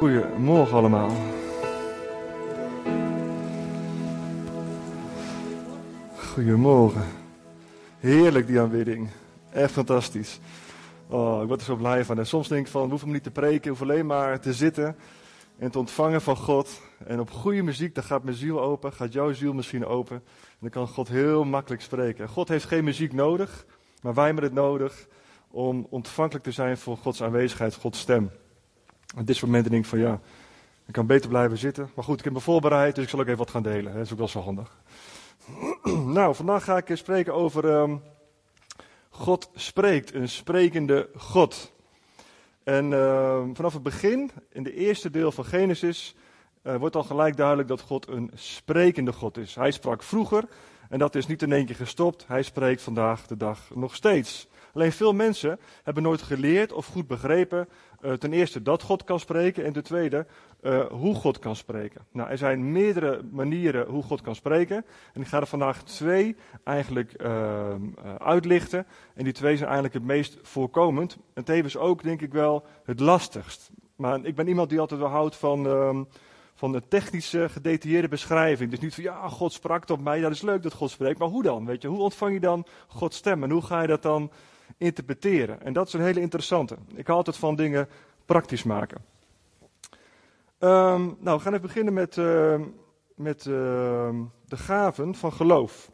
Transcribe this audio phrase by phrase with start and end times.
[0.00, 1.10] Goedemorgen allemaal.
[6.16, 7.04] Goedemorgen.
[7.98, 9.08] Heerlijk die aanbidding.
[9.52, 10.40] Echt fantastisch.
[11.08, 12.26] Oh, ik word er zo blij van.
[12.26, 14.96] Soms denk ik van, we hoeven niet te preken, hoeven alleen maar te zitten
[15.58, 16.80] en te ontvangen van God.
[17.06, 20.16] En op goede muziek, dan gaat mijn ziel open, gaat jouw ziel misschien open.
[20.16, 22.28] En dan kan God heel makkelijk spreken.
[22.28, 23.66] God heeft geen muziek nodig,
[24.02, 25.06] maar wij hebben het nodig
[25.50, 28.30] om ontvankelijk te zijn voor Gods aanwezigheid, Gods stem.
[29.16, 30.20] Op dit moment denk ik van ja,
[30.86, 31.90] ik kan beter blijven zitten.
[31.94, 33.92] Maar goed, ik heb me voorbereid, dus ik zal ook even wat gaan delen.
[33.92, 34.76] Dat is ook wel zo handig.
[36.18, 38.02] nou, vandaag ga ik spreken over um,
[39.08, 41.72] God spreekt, een sprekende God.
[42.64, 46.14] En uh, vanaf het begin, in de eerste deel van Genesis,
[46.62, 49.54] uh, wordt al gelijk duidelijk dat God een sprekende God is.
[49.54, 50.44] Hij sprak vroeger
[50.88, 52.24] en dat is niet in één keer gestopt.
[52.26, 54.48] Hij spreekt vandaag de dag nog steeds.
[54.74, 57.68] Alleen veel mensen hebben nooit geleerd of goed begrepen,
[58.00, 60.26] uh, ten eerste dat God kan spreken en ten tweede
[60.62, 62.06] uh, hoe God kan spreken.
[62.12, 64.84] Nou, er zijn meerdere manieren hoe God kan spreken.
[65.12, 67.74] En ik ga er vandaag twee eigenlijk uh,
[68.18, 68.86] uitlichten.
[69.14, 71.16] En die twee zijn eigenlijk het meest voorkomend.
[71.34, 73.70] En tevens ook, denk ik wel, het lastigst.
[73.96, 76.00] Maar ik ben iemand die altijd wel houdt van, uh,
[76.54, 78.70] van een technische, gedetailleerde beschrijving.
[78.70, 80.20] Dus niet van, ja, God sprak tot mij.
[80.20, 81.18] Dat is leuk dat God spreekt.
[81.18, 81.66] Maar hoe dan?
[81.66, 83.42] Weet je, hoe ontvang je dan Gods stem?
[83.42, 84.30] En hoe ga je dat dan
[84.76, 85.62] interpreteren?
[85.62, 86.76] En dat is een hele interessante.
[86.94, 87.88] Ik hou altijd van dingen
[88.24, 89.04] praktisch maken.
[90.58, 92.60] Um, nou, we gaan even beginnen met, uh,
[93.14, 93.54] met uh,
[94.44, 95.90] de gaven van geloof.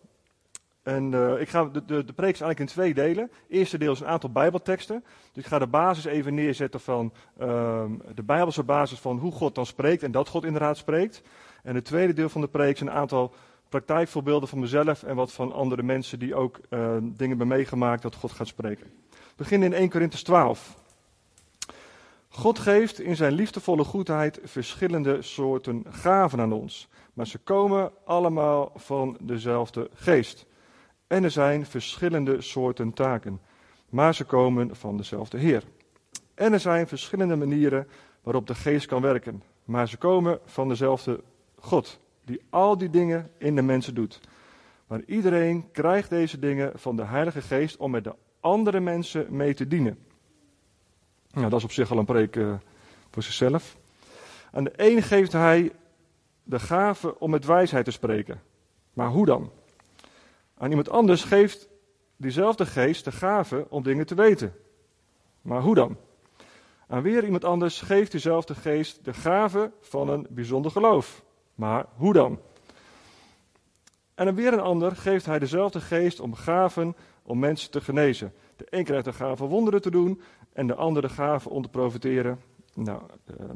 [0.83, 3.25] En uh, ik ga de, de, de preek is eigenlijk in twee delen.
[3.25, 5.05] Het eerste deel is een aantal bijbelteksten.
[5.33, 9.55] Dus ik ga de basis even neerzetten van ehm, de bijbelse basis van hoe God
[9.55, 11.23] dan spreekt en dat God inderdaad spreekt.
[11.63, 13.35] En het tweede deel van de preek is een aantal
[13.69, 18.15] praktijkvoorbeelden van mezelf en wat van andere mensen die ook ehm, dingen hebben meegemaakt dat
[18.15, 18.87] God gaat spreken.
[19.11, 20.77] We beginnen in 1 Corinthians 12.
[22.29, 28.73] God geeft in zijn liefdevolle goedheid verschillende soorten gaven aan ons, maar ze komen allemaal
[28.75, 30.47] van dezelfde geest.
[31.07, 33.41] En er zijn verschillende soorten taken,
[33.89, 35.63] maar ze komen van dezelfde Heer.
[36.35, 37.89] En er zijn verschillende manieren
[38.23, 41.21] waarop de geest kan werken, maar ze komen van dezelfde
[41.59, 44.21] God, die al die dingen in de mensen doet.
[44.87, 49.55] Maar iedereen krijgt deze dingen van de Heilige Geest om met de andere mensen mee
[49.55, 49.99] te dienen.
[51.31, 52.55] Nou, dat is op zich al een preek uh,
[53.11, 53.77] voor zichzelf.
[54.53, 55.73] Aan de een geeft hij
[56.43, 58.43] de gave om met wijsheid te spreken.
[58.93, 59.51] Maar hoe dan?
[60.59, 61.69] Aan iemand anders geeft
[62.17, 64.55] diezelfde geest de gave om dingen te weten.
[65.43, 65.97] Maar hoe dan?
[66.89, 71.25] Aan weer iemand anders geeft diezelfde geest de gave van een bijzonder geloof.
[71.57, 72.39] Maar hoe dan?
[74.15, 78.33] En aan weer een ander geeft hij dezelfde geest om gaven om mensen te genezen.
[78.57, 80.21] De een krijgt de gave wonderen te doen
[80.53, 82.41] en de andere gave om te profiteren.
[82.75, 83.01] Nou,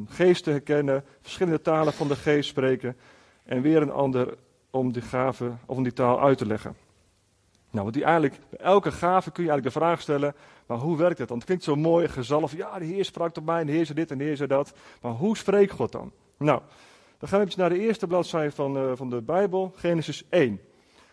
[0.06, 2.96] geest te herkennen, verschillende talen van de geest spreken
[3.44, 4.34] en weer een ander
[4.70, 6.76] om die gave of om die taal uit te leggen.
[7.70, 10.34] Nou, want die eigenlijk, bij elke gave kun je eigenlijk de vraag stellen,
[10.66, 11.36] maar hoe werkt het dan?
[11.36, 13.98] Het klinkt zo mooi, gezalf, ja, de Heer sprak tot mij, en de Heer zei
[13.98, 14.72] dit en de Heer zei dat.
[15.00, 16.12] Maar hoe spreekt God dan?
[16.36, 16.60] Nou,
[17.20, 20.60] dan gaan we even naar de eerste bladzijde van, uh, van de Bijbel, Genesis 1.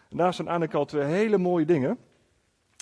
[0.10, 1.98] En daar staan eigenlijk al twee hele mooie dingen.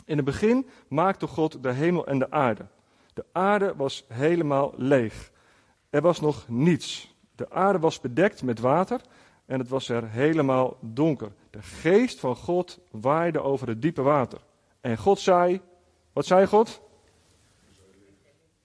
[0.06, 2.66] In het begin maakte God de hemel en de aarde.
[3.14, 5.32] De aarde was helemaal leeg.
[5.90, 7.16] Er was nog niets.
[7.36, 9.02] De aarde was bedekt met water
[9.46, 11.32] en het was er helemaal donker.
[11.50, 14.40] De geest van God waaide over het diepe water.
[14.82, 15.62] En God zei,
[16.14, 16.82] wat zei God?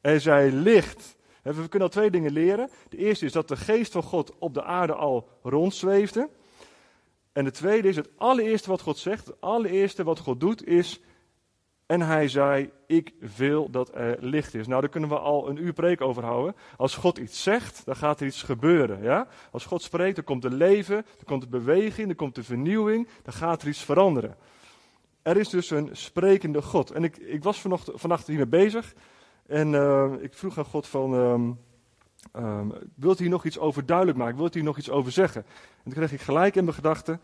[0.01, 1.17] Er zei licht.
[1.55, 2.71] We kunnen al twee dingen leren.
[2.89, 6.29] De eerste is dat de geest van God op de aarde al rondzweefde.
[7.33, 11.01] En de tweede is het allereerste wat God zegt, het allereerste wat God doet is
[11.91, 14.67] en hij zei, ik wil dat er licht is.
[14.67, 16.55] Nou, daar kunnen we al een uur preek over houden.
[16.77, 19.03] Als God iets zegt, dan gaat er iets gebeuren.
[19.03, 19.29] Ja?
[19.51, 23.09] Als God spreekt, dan komt er leven, dan komt er beweging, dan komt er vernieuwing,
[23.23, 24.37] dan gaat er iets veranderen.
[25.23, 26.91] Er is dus een sprekende God.
[26.91, 28.95] En ik, ik was vannacht, vannacht hiermee bezig.
[29.51, 31.59] En uh, ik vroeg aan God van, um,
[32.37, 34.37] um, wilt u hier nog iets over duidelijk maken?
[34.37, 35.45] Wilt u hier nog iets over zeggen?
[35.77, 37.21] En toen kreeg ik gelijk in mijn gedachten...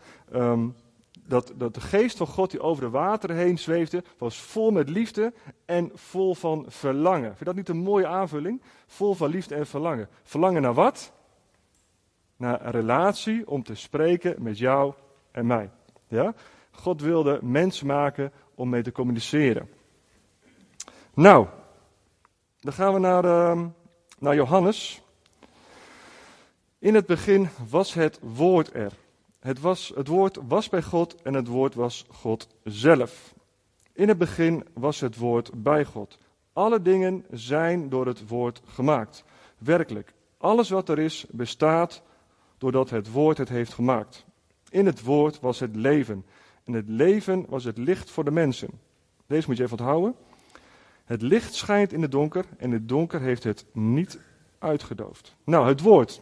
[1.27, 4.89] Dat, dat de geest van God die over de wateren heen zweefde, was vol met
[4.89, 5.33] liefde
[5.65, 7.27] en vol van verlangen.
[7.27, 8.61] Vind je dat niet een mooie aanvulling?
[8.85, 10.09] Vol van liefde en verlangen.
[10.23, 11.13] Verlangen naar wat?
[12.37, 14.93] Naar een relatie om te spreken met jou
[15.31, 15.69] en mij.
[16.07, 16.33] Ja?
[16.71, 19.69] God wilde mens maken om mee te communiceren.
[21.13, 21.47] Nou,
[22.67, 23.65] dan gaan we naar, uh,
[24.19, 25.01] naar Johannes.
[26.79, 28.91] In het begin was het woord er.
[29.39, 33.33] Het, was, het woord was bij God en het woord was God zelf.
[33.93, 36.17] In het begin was het woord bij God.
[36.53, 39.23] Alle dingen zijn door het woord gemaakt.
[39.57, 42.01] Werkelijk, Alles wat er is, bestaat
[42.57, 44.25] doordat het woord het heeft gemaakt.
[44.69, 46.25] In het woord was het leven.
[46.63, 48.69] En het leven was het licht voor de mensen.
[49.27, 50.15] Deze moet je even onthouden.
[51.07, 54.19] Het licht schijnt in het donker en het donker heeft het niet
[54.59, 55.35] uitgedoofd.
[55.43, 56.21] Nou, het woord.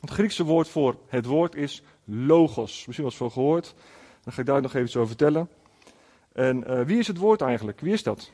[0.00, 2.72] Het Griekse woord voor het woord is logos.
[2.86, 3.74] Misschien wel eens van gehoord.
[4.22, 5.48] Dan ga ik daar nog even over vertellen.
[6.32, 7.80] En uh, wie is het woord eigenlijk?
[7.80, 8.32] Wie is dat?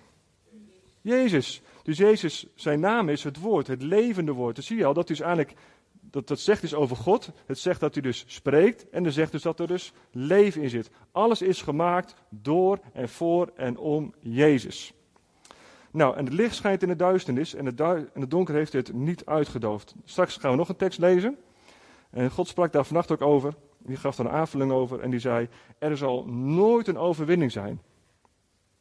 [1.00, 1.62] Jezus.
[1.82, 4.54] Dus Jezus, zijn naam is het woord, het levende woord.
[4.54, 5.54] Dan zie je al, dat is eigenlijk,
[6.00, 7.30] dat, dat zegt dus over God.
[7.46, 10.70] Het zegt dat hij dus spreekt en dan zegt dus dat er dus leven in
[10.70, 10.90] zit.
[11.12, 14.94] Alles is gemaakt door en voor en om Jezus.
[15.96, 18.92] Nou, en het licht schijnt in de duisternis en het, en het donker heeft het
[18.92, 19.94] niet uitgedoofd.
[20.04, 21.36] Straks gaan we nog een tekst lezen.
[22.10, 23.54] En God sprak daar vannacht ook over.
[23.78, 25.48] Die gaf daar een aanvulling over en die zei:
[25.78, 27.80] Er zal nooit een overwinning zijn.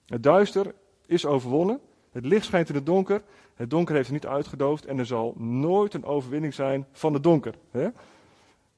[0.05, 0.73] Het duister
[1.05, 1.79] is overwonnen.
[2.11, 3.21] Het licht schijnt in het donker.
[3.55, 4.85] Het donker heeft het niet uitgedoofd.
[4.85, 7.55] En er zal nooit een overwinning zijn van het donker.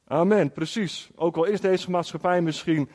[0.07, 1.10] Amen, precies.
[1.16, 2.89] Ook al is deze maatschappij misschien.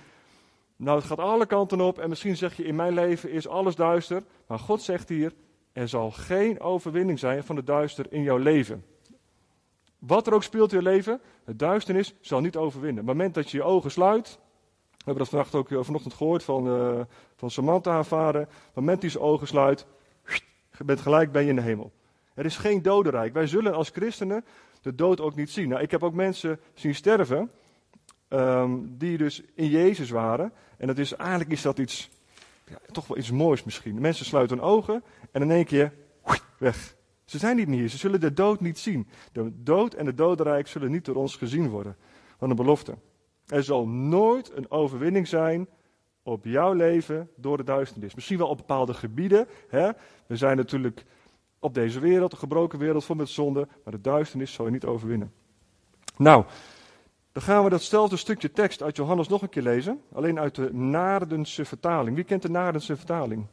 [0.83, 1.99] Nou, het gaat alle kanten op.
[1.99, 4.23] En misschien zeg je: In mijn leven is alles duister.
[4.47, 5.33] Maar God zegt hier:
[5.73, 8.85] Er zal geen overwinning zijn van het duister in jouw leven.
[9.99, 13.03] Wat er ook speelt in je leven, het duisternis zal niet overwinnen.
[13.03, 14.39] Op het moment dat je je ogen sluit,
[14.91, 17.01] we hebben dat vannacht ook eh, vanochtend gehoord van, uh,
[17.37, 18.37] van Samantha, haar.
[18.37, 19.87] Op het moment dat je zijn ogen sluit,
[20.85, 21.93] bent gelijk ben je in de hemel.
[22.35, 23.33] Er is geen dodenrijk.
[23.33, 24.45] Wij zullen als christenen
[24.81, 25.69] de dood ook niet zien.
[25.69, 27.51] Nou, ik heb ook mensen zien sterven,
[28.33, 30.53] um, die dus in Jezus waren.
[30.77, 32.11] En dat is, eigenlijk is dat iets,
[32.65, 34.01] ja, toch wel iets moois misschien.
[34.01, 35.93] Mensen sluiten hun ogen en in één keer,
[36.59, 36.95] weg.
[37.25, 37.89] Ze zijn niet meer.
[37.89, 39.09] Ze zullen de dood niet zien.
[39.33, 41.97] De dood en het dodenrijk zullen niet door ons gezien worden.
[42.39, 42.95] Van een belofte.
[43.47, 45.69] Er zal nooit een overwinning zijn
[46.23, 48.15] op jouw leven door de duisternis.
[48.15, 49.47] Misschien wel op bepaalde gebieden.
[49.69, 49.91] Hè?
[50.27, 51.05] We zijn natuurlijk
[51.59, 53.69] op deze wereld, een gebroken wereld vol met zonde.
[53.85, 55.33] Maar de duisternis zal je niet overwinnen.
[56.17, 56.45] Nou,
[57.33, 60.03] dan gaan we datzelfde stukje tekst uit Johannes nog een keer lezen.
[60.13, 62.17] Alleen uit de Naardense vertaling.
[62.17, 63.47] Wie kent de Naardense vertaling?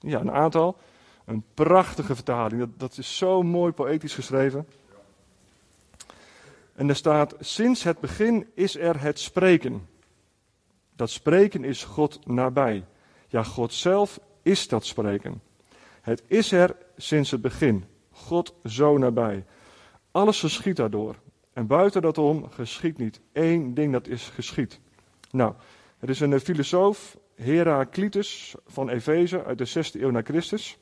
[0.00, 0.76] Ja, een aantal.
[1.24, 2.60] Een prachtige vertaling.
[2.60, 4.66] Dat, dat is zo mooi poëtisch geschreven.
[6.74, 9.88] En er staat: Sinds het begin is er het spreken.
[10.96, 12.84] Dat spreken is God nabij.
[13.28, 15.42] Ja, God zelf is dat spreken.
[16.00, 17.84] Het is er sinds het begin.
[18.10, 19.44] God zo nabij.
[20.10, 21.16] Alles geschiet daardoor.
[21.56, 24.80] En buiten dat om geschiet niet één ding dat is geschied.
[25.30, 25.54] Nou,
[25.98, 30.78] er is een filosoof, Heraclitus van Efeze uit de 6e eeuw na Christus.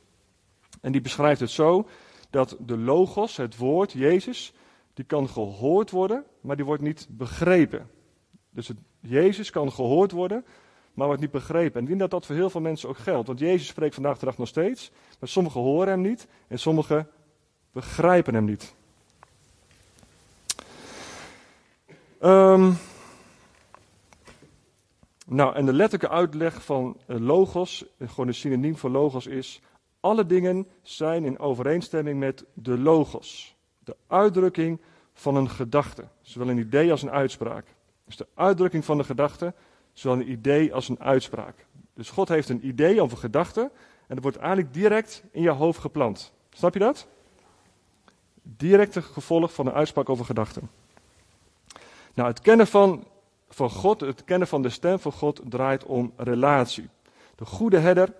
[0.80, 1.88] En die beschrijft het zo
[2.30, 4.54] dat de logos, het woord, Jezus,
[4.94, 7.90] die kan gehoord worden, maar die wordt niet begrepen.
[8.50, 8.70] Dus
[9.00, 10.44] Jezus kan gehoord worden,
[10.94, 11.86] maar wordt niet begrepen.
[11.86, 13.26] En ik dat dat voor heel veel mensen ook geldt.
[13.26, 17.08] Want Jezus spreekt vandaag de dag nog steeds, maar sommigen horen hem niet en sommigen
[17.72, 18.74] begrijpen hem niet.
[22.24, 22.76] Um,
[25.26, 29.60] nou, en de letterlijke uitleg van logos, gewoon een synoniem voor logos is
[30.00, 34.80] alle dingen zijn in overeenstemming met de logos, de uitdrukking
[35.14, 37.66] van een gedachte, zowel een idee als een uitspraak.
[38.04, 39.54] Dus de uitdrukking van de gedachte,
[39.92, 41.66] zowel een idee als een uitspraak.
[41.94, 43.60] Dus God heeft een idee of een gedachte
[44.06, 46.32] en dat wordt eigenlijk direct in je hoofd geplant.
[46.50, 47.06] Snap je dat?
[48.42, 50.70] Directe gevolg van een uitspraak over gedachten.
[52.14, 53.06] Nou, het kennen van,
[53.48, 56.88] van God, het kennen van de stem van God draait om relatie.
[57.36, 58.14] De goede herder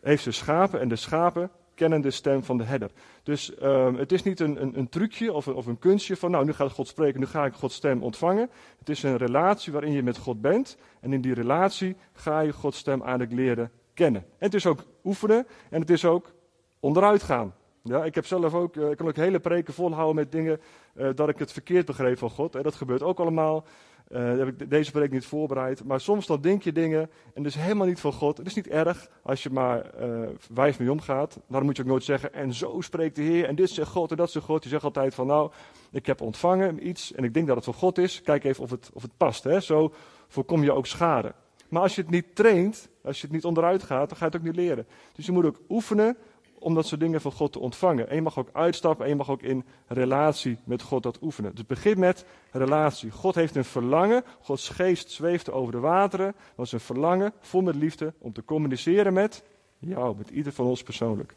[0.00, 2.90] heeft ze schapen en de schapen kennen de stem van de herder.
[3.22, 6.30] Dus um, het is niet een, een, een trucje of een, of een, kunstje van,
[6.30, 8.50] nou, nu gaat God spreken, nu ga ik Gods stem ontvangen.
[8.78, 10.76] Het is een relatie waarin je met God bent.
[11.00, 14.22] En in die relatie ga je Gods stem eigenlijk leren kennen.
[14.22, 16.32] En het is ook oefenen en het is ook
[16.80, 17.54] onderuit gaan.
[17.82, 20.60] Ja, ik heb zelf ook, uh, ik kan ook hele preken volhouden met dingen
[20.94, 22.54] uh, dat ik het verkeerd begreep van God.
[22.54, 23.64] En dat gebeurt ook allemaal.
[24.12, 25.84] Uh, heb ik deze preek niet voorbereid.
[25.84, 28.36] Maar soms dan denk je dingen en is helemaal niet van God.
[28.36, 31.38] Het is niet erg als je maar uh, wijs mee omgaat.
[31.46, 34.10] Daarom moet je ook nooit zeggen, en zo spreekt de Heer, en dit zegt God,
[34.10, 34.62] en dat zegt God.
[34.62, 35.50] Je zegt altijd van, nou,
[35.90, 38.22] ik heb ontvangen iets en ik denk dat het van God is.
[38.22, 39.44] Kijk even of het, of het past.
[39.44, 39.60] Hè?
[39.60, 39.92] Zo
[40.28, 41.34] voorkom je ook schade.
[41.68, 44.30] Maar als je het niet traint, als je het niet onderuit gaat, dan ga je
[44.30, 44.86] het ook niet leren.
[45.12, 46.16] Dus je moet ook oefenen
[46.60, 48.08] om dat soort dingen van God te ontvangen.
[48.08, 51.54] En je mag ook uitstappen en je mag ook in relatie met God dat oefenen.
[51.54, 53.10] Dus begin met relatie.
[53.10, 54.24] God heeft een verlangen.
[54.40, 56.34] Gods geest zweeft over de wateren.
[56.56, 59.42] Dat is een verlangen, vol met liefde, om te communiceren met
[59.78, 61.34] jou, met ieder van ons persoonlijk.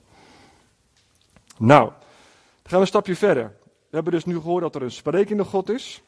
[1.58, 1.94] Nou, dan
[2.64, 3.56] gaan we een stapje verder.
[3.64, 6.04] We hebben dus nu gehoord dat er een sprekende God is.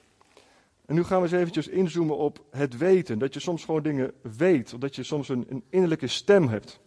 [0.85, 3.19] En nu gaan we eens eventjes inzoomen op het weten.
[3.19, 4.73] Dat je soms gewoon dingen weet.
[4.73, 6.79] Of dat je soms een, een innerlijke stem hebt.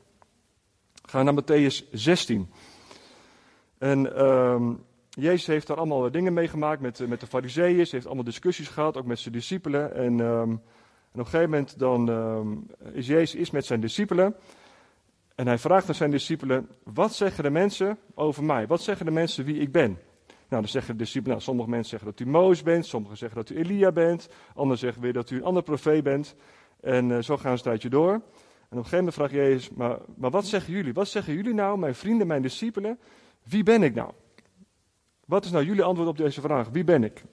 [1.08, 2.50] Ga naar Matthäus 16.
[3.78, 7.86] En um, Jezus heeft daar allemaal dingen meegemaakt met, met de fariseeën.
[7.86, 9.94] Ze heeft allemaal discussies gehad, ook met zijn discipelen.
[9.94, 10.58] En, ehm, op
[11.12, 12.48] een gegeven moment dan, ehm,
[12.92, 14.34] is Jezus is met zijn discipelen.
[15.34, 18.66] En hij vraagt aan zijn discipelen, wat zeggen de mensen over mij?
[18.66, 19.98] Wat zeggen de mensen wie ik ben?
[20.26, 23.38] Nou, dan zeggen de discipelen, nou, sommige mensen zeggen dat u Mozes bent, sommigen zeggen
[23.38, 26.34] dat u Elia bent, anderen zeggen weer dat u een ander profeet bent.
[26.80, 28.20] En uh, zo gaan ze een tijdje door.
[28.68, 30.92] En op een gegeven moment vraagt Jezus, maar, maar wat zeggen jullie?
[30.92, 32.98] Wat zeggen jullie nou, mijn vrienden, mijn discipelen?
[33.42, 34.12] Wie ben ik nou?
[35.24, 36.68] Wat is nou jullie antwoord op deze vraag?
[36.68, 37.24] Wie ben ik?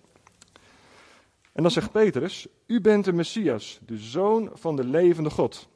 [1.51, 5.67] En dan zegt Petrus, u bent de Messias, de zoon van de levende God.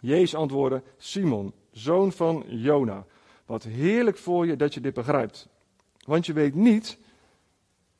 [0.00, 3.04] Jezus antwoordde, Simon, zoon van Jona.
[3.46, 5.48] Wat heerlijk voor je dat je dit begrijpt.
[6.04, 6.98] Want je weet niet,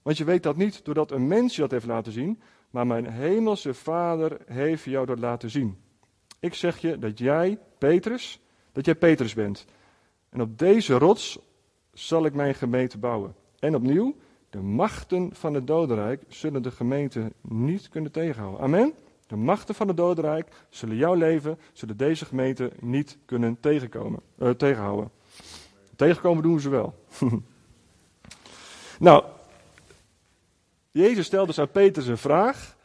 [0.03, 3.07] want je weet dat niet doordat een mens je dat heeft laten zien, maar mijn
[3.07, 5.79] hemelse Vader heeft jou dat laten zien.
[6.43, 8.41] Ik zeg je dat jij, Petrus,
[8.73, 9.65] dat jij Petrus bent.
[10.29, 11.39] En op deze rots
[11.93, 13.35] zal ik mijn gemeente bouwen.
[13.59, 14.17] En opnieuw,
[14.51, 18.61] de machten van het dodenrijk zullen de gemeente niet kunnen tegenhouden.
[18.61, 18.95] Amen.
[19.27, 24.51] De machten van het dodenrijk zullen jouw leven, zullen deze gemeente niet kunnen tegenkomen, uh,
[24.51, 25.11] tegenhouden.
[25.97, 26.95] Tegenkomen doen ze wel.
[28.99, 29.25] nou,
[30.91, 32.77] Jezus stelt dus aan Petrus een vraag.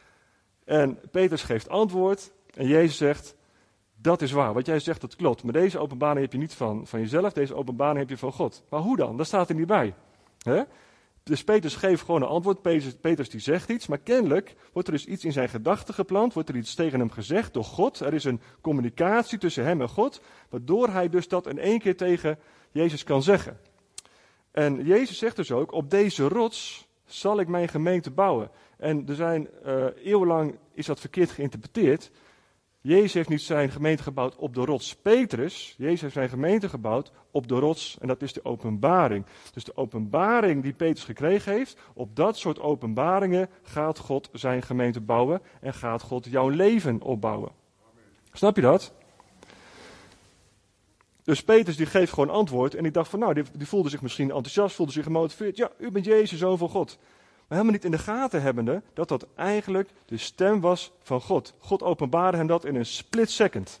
[0.64, 2.32] En Petrus geeft antwoord.
[2.54, 3.36] En Jezus zegt:
[4.00, 4.54] Dat is waar.
[4.54, 5.42] Wat jij zegt, dat klopt.
[5.42, 7.32] Maar deze openbaring heb je niet van, van jezelf.
[7.32, 8.62] Deze openbaring heb je van God.
[8.70, 9.16] Maar hoe dan?
[9.16, 9.94] Dat staat er niet bij.
[10.38, 10.62] He?
[11.22, 12.62] Dus Petrus geeft gewoon een antwoord.
[12.62, 16.34] Petrus, Petrus, die zegt iets, maar kennelijk wordt er dus iets in zijn gedachten geplant,
[16.34, 18.00] wordt er iets tegen hem gezegd door God.
[18.00, 21.96] Er is een communicatie tussen hem en God, waardoor hij dus dat in één keer
[21.96, 22.38] tegen
[22.70, 23.58] Jezus kan zeggen.
[24.50, 28.50] En Jezus zegt dus ook, op deze rots zal ik mijn gemeente bouwen.
[28.76, 32.10] En er zijn uh, eeuwenlang is dat verkeerd geïnterpreteerd.
[32.80, 35.74] Jezus heeft niet zijn gemeente gebouwd op de rots Petrus.
[35.78, 39.26] Jezus heeft zijn gemeente gebouwd op de rots en dat is de openbaring.
[39.52, 45.00] Dus de openbaring die Petrus gekregen heeft, op dat soort openbaringen gaat God zijn gemeente
[45.00, 47.50] bouwen en gaat God jouw leven opbouwen.
[48.32, 48.92] Snap je dat?
[51.24, 54.02] Dus Petrus die geeft gewoon antwoord en ik dacht van nou, die, die voelde zich
[54.02, 55.56] misschien enthousiast, voelde zich gemotiveerd.
[55.56, 56.98] Ja, u bent Jezus, zoon van God.
[57.48, 61.54] Helemaal niet in de gaten hebbende dat dat eigenlijk de stem was van God.
[61.58, 63.80] God openbaarde hem dat in een split second.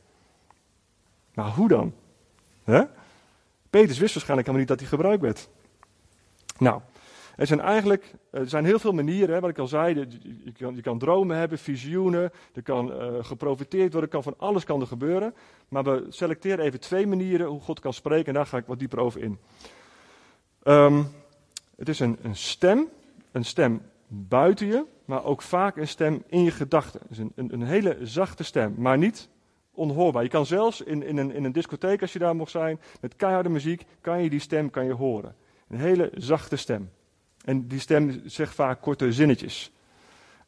[1.34, 1.94] Maar hoe dan?
[2.64, 2.82] He?
[3.70, 5.48] Petrus wist waarschijnlijk helemaal niet dat hij gebruikt werd.
[6.58, 6.80] Nou,
[7.36, 9.94] er zijn eigenlijk er zijn heel veel manieren, hè, wat ik al zei.
[10.44, 14.64] Je, kan, je kan dromen hebben, visioenen, er kan uh, geprofiteerd worden, kan van alles
[14.64, 15.34] kan er gebeuren.
[15.68, 18.78] Maar we selecteren even twee manieren hoe God kan spreken en daar ga ik wat
[18.78, 19.38] dieper over in.
[20.64, 21.08] Um,
[21.76, 22.88] het is een, een stem
[23.32, 27.00] een stem buiten je, maar ook vaak een stem in je gedachten.
[27.08, 29.28] Dus een, een, een, hele zachte stem, maar niet
[29.72, 30.22] onhoorbaar.
[30.22, 33.16] Je kan zelfs in, in, een, in een discotheek, als je daar mocht zijn, met
[33.16, 35.34] keiharde muziek, kan je die stem kan je horen.
[35.68, 36.90] Een hele zachte stem.
[37.44, 39.72] En die stem zegt vaak korte zinnetjes.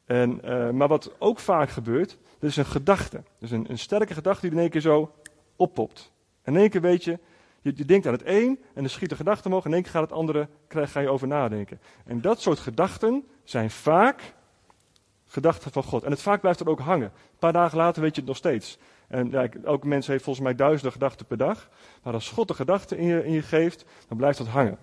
[0.04, 3.22] En, uh, maar wat ook vaak gebeurt, dat is een gedachte.
[3.38, 5.14] Dus een, een sterke gedachte die in één keer zo
[5.56, 6.12] oppopt.
[6.44, 7.18] In één keer weet je,
[7.60, 9.82] je, je, denkt aan het een en dan schiet de gedachte omhoog en in één
[9.82, 11.80] keer gaat het andere, ga je over nadenken.
[12.04, 14.34] En dat soort gedachten zijn vaak
[15.26, 16.02] gedachten van God.
[16.02, 17.12] En het vaak blijft er ook hangen.
[17.14, 18.78] Een paar dagen later weet je het nog steeds.
[19.08, 21.68] En ja, elke mens heeft volgens mij duizenden gedachten per dag.
[22.02, 24.78] Maar als God de gedachten in je, in je geeft, dan blijft dat hangen.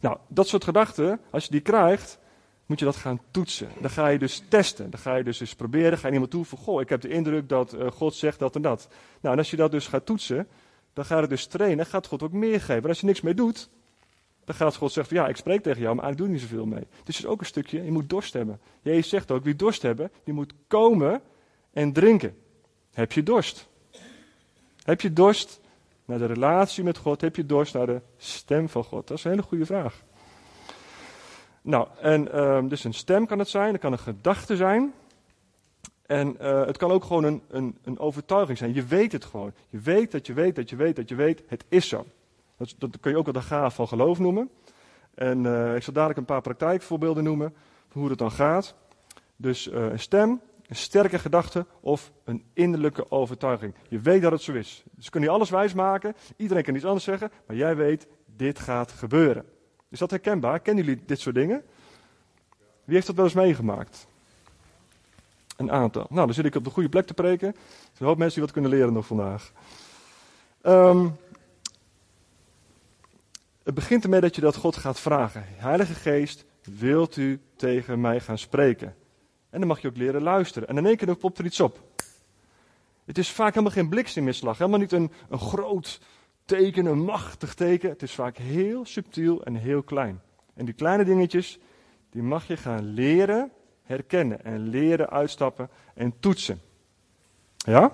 [0.00, 2.18] Nou, dat soort gedachten, als je die krijgt,
[2.66, 3.68] moet je dat gaan toetsen.
[3.80, 4.90] Dan ga je dus testen.
[4.90, 5.98] Dan ga je dus eens proberen.
[5.98, 8.54] Ga je iemand toe van, goh, ik heb de indruk dat uh, God zegt dat
[8.54, 8.88] en dat.
[9.20, 10.48] Nou, en als je dat dus gaat toetsen,
[10.92, 11.86] dan gaat het dus trainen.
[11.86, 12.88] Gaat God ook meer geven.
[12.88, 13.70] Als je niks mee doet,
[14.44, 16.86] dan gaat God zeggen: Ja, ik spreek tegen jou, maar ik doe niet zoveel mee.
[17.04, 18.60] Dus het is ook een stukje, je moet dorst hebben.
[18.82, 21.22] Jezus zegt ook: Wie dorst hebben, die moet komen
[21.72, 22.36] en drinken.
[22.92, 23.68] Heb je dorst?
[24.82, 25.60] Heb je dorst
[26.04, 27.20] naar de relatie met God?
[27.20, 29.08] Heb je dorst naar de stem van God?
[29.08, 30.02] Dat is een hele goede vraag.
[31.62, 34.92] Nou, en um, dus een stem kan het zijn, het kan een gedachte zijn.
[36.10, 38.74] En uh, het kan ook gewoon een, een, een, overtuiging zijn.
[38.74, 39.52] Je weet het gewoon.
[39.68, 41.42] Je weet dat je weet dat je weet dat je weet.
[41.46, 42.06] Het is zo.
[42.56, 44.50] Dat, dat kun je ook wel de gaaf van geloof noemen.
[45.14, 47.54] En uh, ik zal dadelijk een paar praktijkvoorbeelden noemen
[47.88, 48.74] van hoe dat dan gaat.
[49.36, 53.74] Dus uh, een stem, een sterke gedachte of een innerlijke overtuiging.
[53.88, 54.84] Je weet dat het zo is.
[54.90, 56.14] Dus kun je alles wijsmaken.
[56.36, 57.30] Iedereen kan iets anders zeggen.
[57.46, 59.44] Maar jij weet, dit gaat gebeuren.
[59.88, 60.60] Is dat herkenbaar?
[60.60, 61.62] Kennen jullie dit soort dingen?
[62.84, 64.08] Wie heeft dat wel eens meegemaakt?
[65.60, 66.06] Een aantal.
[66.08, 67.48] Nou, dan zit ik op de goede plek te preken.
[67.48, 67.54] Er
[67.92, 69.52] zijn hoop mensen die wat kunnen leren nog vandaag.
[70.62, 71.16] Um,
[73.62, 75.44] het begint ermee dat je dat God gaat vragen.
[75.46, 78.94] Heilige Geest, wilt u tegen mij gaan spreken?
[79.50, 80.68] En dan mag je ook leren luisteren.
[80.68, 81.80] En in één keer popt er iets op.
[83.04, 84.58] Het is vaak helemaal geen blikseminslag.
[84.58, 86.00] Helemaal niet een, een groot
[86.44, 87.90] teken, een machtig teken.
[87.90, 90.20] Het is vaak heel subtiel en heel klein.
[90.54, 91.58] En die kleine dingetjes,
[92.10, 93.50] die mag je gaan leren
[93.90, 96.60] herkennen en leren uitstappen en toetsen.
[97.56, 97.92] Ja?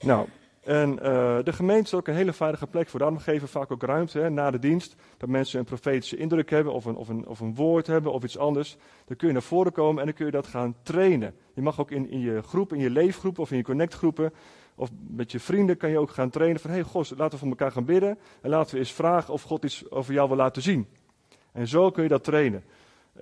[0.00, 0.28] Nou,
[0.66, 2.98] en uh, de gemeente is ook een hele veilige plek voor.
[2.98, 4.94] Daarom geven vaak ook ruimte hè, na de dienst.
[5.16, 8.24] Dat mensen een profetische indruk hebben, of een, of, een, of een woord hebben, of
[8.24, 8.76] iets anders.
[9.04, 11.34] Dan kun je naar voren komen en dan kun je dat gaan trainen.
[11.54, 14.32] Je mag ook in, in je groep, in je leefgroep of in je connectgroepen.
[14.74, 17.38] Of met je vrienden kan je ook gaan trainen van, hé hey, God, laten we
[17.38, 18.18] voor elkaar gaan bidden.
[18.40, 20.86] En laten we eens vragen of God iets over jou wil laten zien.
[21.52, 22.64] En zo kun je dat trainen.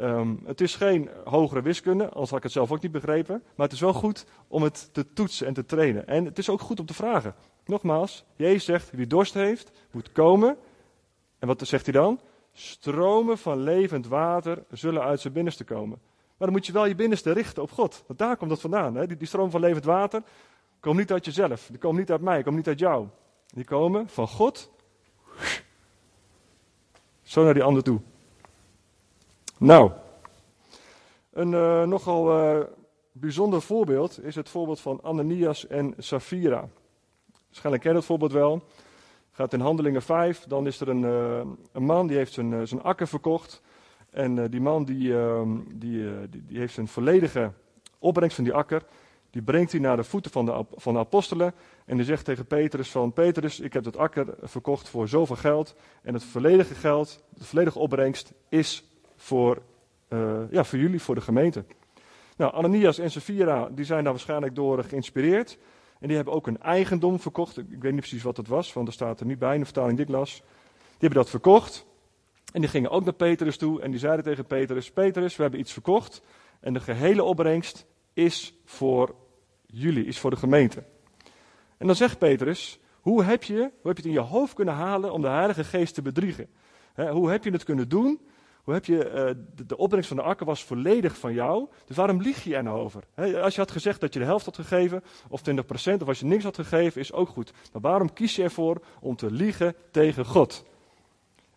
[0.01, 3.43] Um, het is geen hogere wiskunde, anders had ik het zelf ook niet begrepen.
[3.57, 6.07] Maar het is wel goed om het te toetsen en te trainen.
[6.07, 7.35] En het is ook goed om te vragen.
[7.65, 10.57] Nogmaals, Jezus zegt, wie dorst heeft, moet komen.
[11.39, 12.21] En wat zegt hij dan?
[12.53, 15.99] Stromen van levend water zullen uit zijn binnenste komen.
[16.37, 18.05] Maar dan moet je wel je binnenste richten op God.
[18.07, 18.95] Want daar komt dat vandaan.
[18.95, 19.07] Hè?
[19.07, 20.23] Die, die stroom van levend water
[20.81, 21.67] komt niet uit jezelf.
[21.67, 23.07] Die komt niet uit mij, die komt niet uit jou.
[23.47, 24.71] Die komen van God.
[27.23, 28.01] Zo naar die ander toe.
[29.65, 29.91] Nou,
[31.33, 32.65] een uh, nogal uh,
[33.13, 36.69] bijzonder voorbeeld is het voorbeeld van Ananias en Safira.
[37.47, 38.63] Waarschijnlijk ken je dat voorbeeld wel.
[39.31, 41.41] Gaat in Handelingen 5, dan is er een, uh,
[41.73, 43.63] een man die heeft zijn, zijn akker verkocht.
[44.11, 47.53] En die man die, ehm, die, die, heeft zijn volledige
[47.99, 48.83] opbrengst van die akker,
[49.31, 51.55] die brengt hij naar de voeten van de, van apostelen.
[51.85, 55.75] En die zegt tegen Petrus van, Petrus, ik heb het akker verkocht voor zoveel geld.
[56.03, 58.85] En het volledige geld, de volledige opbrengst is
[59.25, 59.63] voor,
[60.09, 61.65] uh, ja, voor jullie, voor de gemeente.
[62.37, 65.59] Nou, Ananias en Safira die zijn daar waarschijnlijk door geïnspireerd.
[66.01, 67.59] En die hebben ook een eigendom verkocht.
[67.59, 69.65] Ik weet niet precies wat het was, want er staat er niet bij in de
[69.65, 70.35] vertaling dit las.
[70.77, 71.87] Die hebben dat verkocht.
[72.53, 75.61] En die gingen ook naar Petrus toe en die zeiden tegen Petrus: Petrus, we hebben
[75.61, 76.23] iets verkocht.
[76.61, 79.15] En de gehele opbrengst is voor
[79.67, 80.85] jullie, is voor de gemeente.
[81.79, 84.75] En dan zegt Petrus: hoe heb, je, hoe heb je het in je hoofd kunnen
[84.75, 86.49] halen om de Heilige Geest te bedriegen?
[87.11, 88.21] hoe heb je het kunnen doen
[88.65, 91.69] hoe heb je, uh, de, opbrengst van de akker was volledig van jou.
[91.87, 93.05] Dus waarom lieg je er nou over?
[93.43, 95.53] als je had gezegd dat je de helft had gegeven, of 20%,
[96.01, 97.53] of als je niks had gegeven, is ook goed.
[97.73, 100.65] Maar waarom kies je ervoor om te liegen tegen God?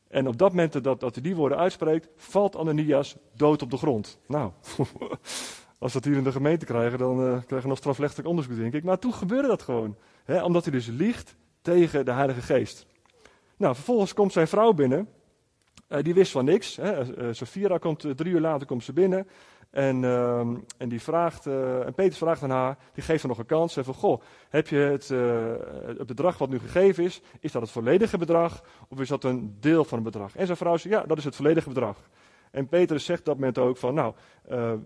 [0.07, 3.77] En op dat moment dat, dat hij die woorden uitspreekt, valt Ananias dood op de
[3.77, 4.19] grond.
[4.27, 4.51] Nou,
[5.79, 8.55] als we dat hier in de gemeente krijgen, dan uh, krijgen we nog strafrechtelijk onderzoek,
[8.55, 8.83] denk ik.
[8.83, 9.95] Maar toen gebeurde dat gewoon.
[10.43, 12.85] Omdat hij dus liegt tegen de Heilige Geest.
[13.57, 15.07] Nou, vervolgens komt zijn vrouw binnen.
[15.89, 16.75] Uh, die wist van niks.
[16.75, 17.17] Hè.
[17.23, 19.27] Uh, Safira komt drie uur later komt ze binnen.
[19.69, 20.39] En, uh,
[20.77, 23.77] en, die vraagt, en Peter vraagt aan haar, die geeft haar nog een kans.
[23.77, 25.07] En van, goh, heb je het,
[25.97, 28.63] het bedrag wat nu gegeven is, is dat het volledige bedrag?
[28.87, 30.35] Of is dat een deel van het bedrag?
[30.35, 31.97] En zijn vrouw zegt, ja, dat is het volledige bedrag.
[32.51, 34.13] En Peter zegt dat moment ook van, nou,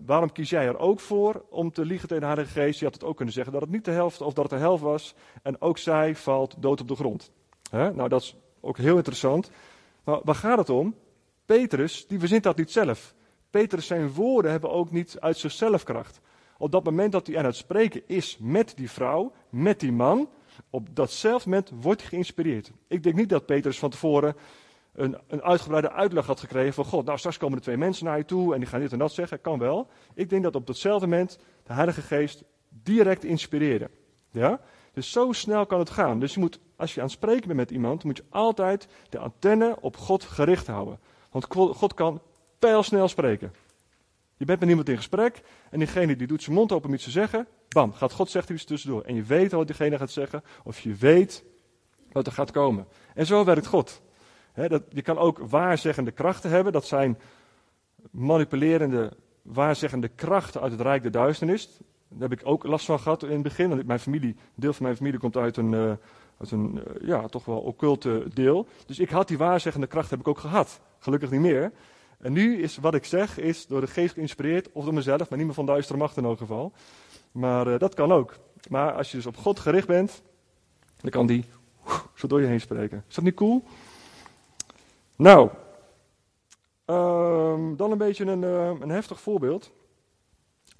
[0.06, 2.78] waarom kies jij er ook voor om te liegen tegen de Heilige Geest?
[2.78, 4.66] Je had het ook kunnen zeggen dat het niet de helft of dat het de
[4.66, 5.14] helft was.
[5.42, 7.30] En ook zij valt dood op de grond.
[7.70, 9.50] Nou, dat is ook heel interessant.
[10.04, 10.94] Maar waar gaat het om?
[11.46, 13.14] Petrus, die verzint dat niet zelf.
[13.50, 16.20] Petrus, zijn woorden hebben ook niet uit zichzelf kracht.
[16.58, 20.28] Op dat moment dat hij aan het spreken is met die vrouw, met die man,
[20.70, 22.72] op datzelfde moment wordt hij geïnspireerd.
[22.88, 24.36] Ik denk niet dat Petrus van tevoren
[24.92, 28.18] een, een uitgebreide uitleg had gekregen van God, nou straks komen er twee mensen naar
[28.18, 29.40] je toe en die gaan dit en dat zeggen.
[29.40, 29.88] Kan wel.
[30.14, 33.90] Ik denk dat op datzelfde moment de Heilige Geest direct inspireerde.
[34.30, 34.60] Ja?
[34.92, 36.20] Dus zo snel kan het gaan.
[36.20, 39.18] Dus je moet, als je aan het spreken bent met iemand, moet je altijd de
[39.18, 40.98] antenne op God gericht houden.
[41.30, 42.20] Want God kan
[42.58, 43.52] pijlsnel spreken.
[44.36, 47.04] Je bent met iemand in gesprek en diegene die doet zijn mond open om iets
[47.04, 47.46] te zeggen.
[47.68, 49.02] Bam, gaat God zegt iets tussendoor.
[49.02, 51.44] En je weet wat diegene gaat zeggen of je weet
[52.12, 52.86] wat er gaat komen.
[53.14, 54.02] En zo werkt God.
[54.54, 56.72] dat, je kan ook waarzeggende krachten hebben.
[56.72, 57.18] Dat zijn
[58.10, 61.80] manipulerende, waarzeggende krachten uit het rijk der duisternis.
[62.12, 63.68] Daar heb ik ook last van gehad in het begin.
[63.68, 65.92] Want mijn familie, deel van mijn familie komt uit een, uh,
[66.38, 68.66] uit een uh, ja, toch wel occulte deel.
[68.86, 70.80] Dus ik had die waarzeggende kracht heb ik ook gehad.
[70.98, 71.72] Gelukkig niet meer.
[72.18, 75.38] En nu is wat ik zeg, is door de geest geïnspireerd, of door mezelf, maar
[75.38, 76.72] niet meer van duistere macht in elk geval.
[77.32, 78.36] Maar uh, dat kan ook.
[78.68, 80.22] Maar als je dus op God gericht bent,
[81.00, 81.44] dan kan die
[82.14, 83.04] zo door je heen spreken.
[83.08, 83.62] Is dat niet cool?
[85.16, 85.50] Nou,
[86.86, 88.42] um, dan een beetje een,
[88.82, 89.72] een heftig voorbeeld.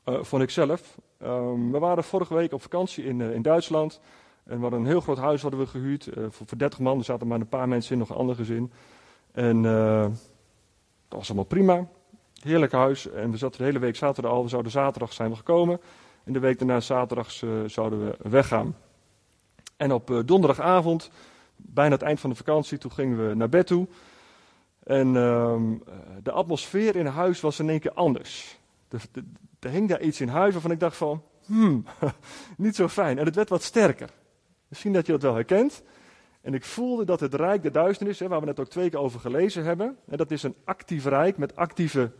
[0.05, 0.99] Uh, vond ik zelf.
[1.25, 4.01] Um, we waren vorige week op vakantie in, uh, in Duitsland.
[4.45, 6.07] En we hadden een heel groot huis hadden we gehuurd.
[6.07, 6.99] Uh, voor, voor 30 man.
[6.99, 8.73] Er zaten maar een paar mensen in, nog een ander gezin.
[9.33, 9.63] En
[11.09, 11.87] dat was allemaal prima.
[12.41, 13.11] Heerlijk huis.
[13.11, 14.43] En we zaten de hele week zaten er al.
[14.43, 15.81] We zouden zaterdag zijn we gekomen.
[16.25, 18.77] En de week daarna zaterdags zouden we weggaan.
[19.77, 21.11] En op donderdagavond,
[21.57, 23.87] bijna het eind van de vakantie, toen gingen we naar bed toe.
[24.83, 25.63] En ehm,
[26.23, 28.59] de atmosfeer in huis was in één keer anders.
[28.89, 29.25] De, de,
[29.65, 31.85] er hing daar iets in huis waarvan ik dacht van, hmm,
[32.57, 33.19] niet zo fijn.
[33.19, 34.11] En het werd wat sterker.
[34.69, 35.83] Misschien dat je dat wel herkent.
[36.41, 38.99] En ik voelde dat het rijk der duisternis, hè, waar we net ook twee keer
[38.99, 42.13] over gelezen hebben, en dat is een actief rijk met actieve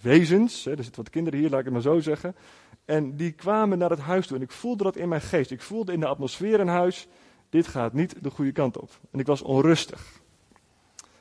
[0.00, 0.64] wezens.
[0.64, 2.36] Hè, er zitten wat kinderen hier, laat ik het maar zo zeggen.
[2.84, 5.50] En die kwamen naar het huis toe en ik voelde dat in mijn geest.
[5.50, 7.08] Ik voelde in de atmosfeer in huis,
[7.48, 8.90] dit gaat niet de goede kant op.
[9.10, 10.20] En ik was onrustig.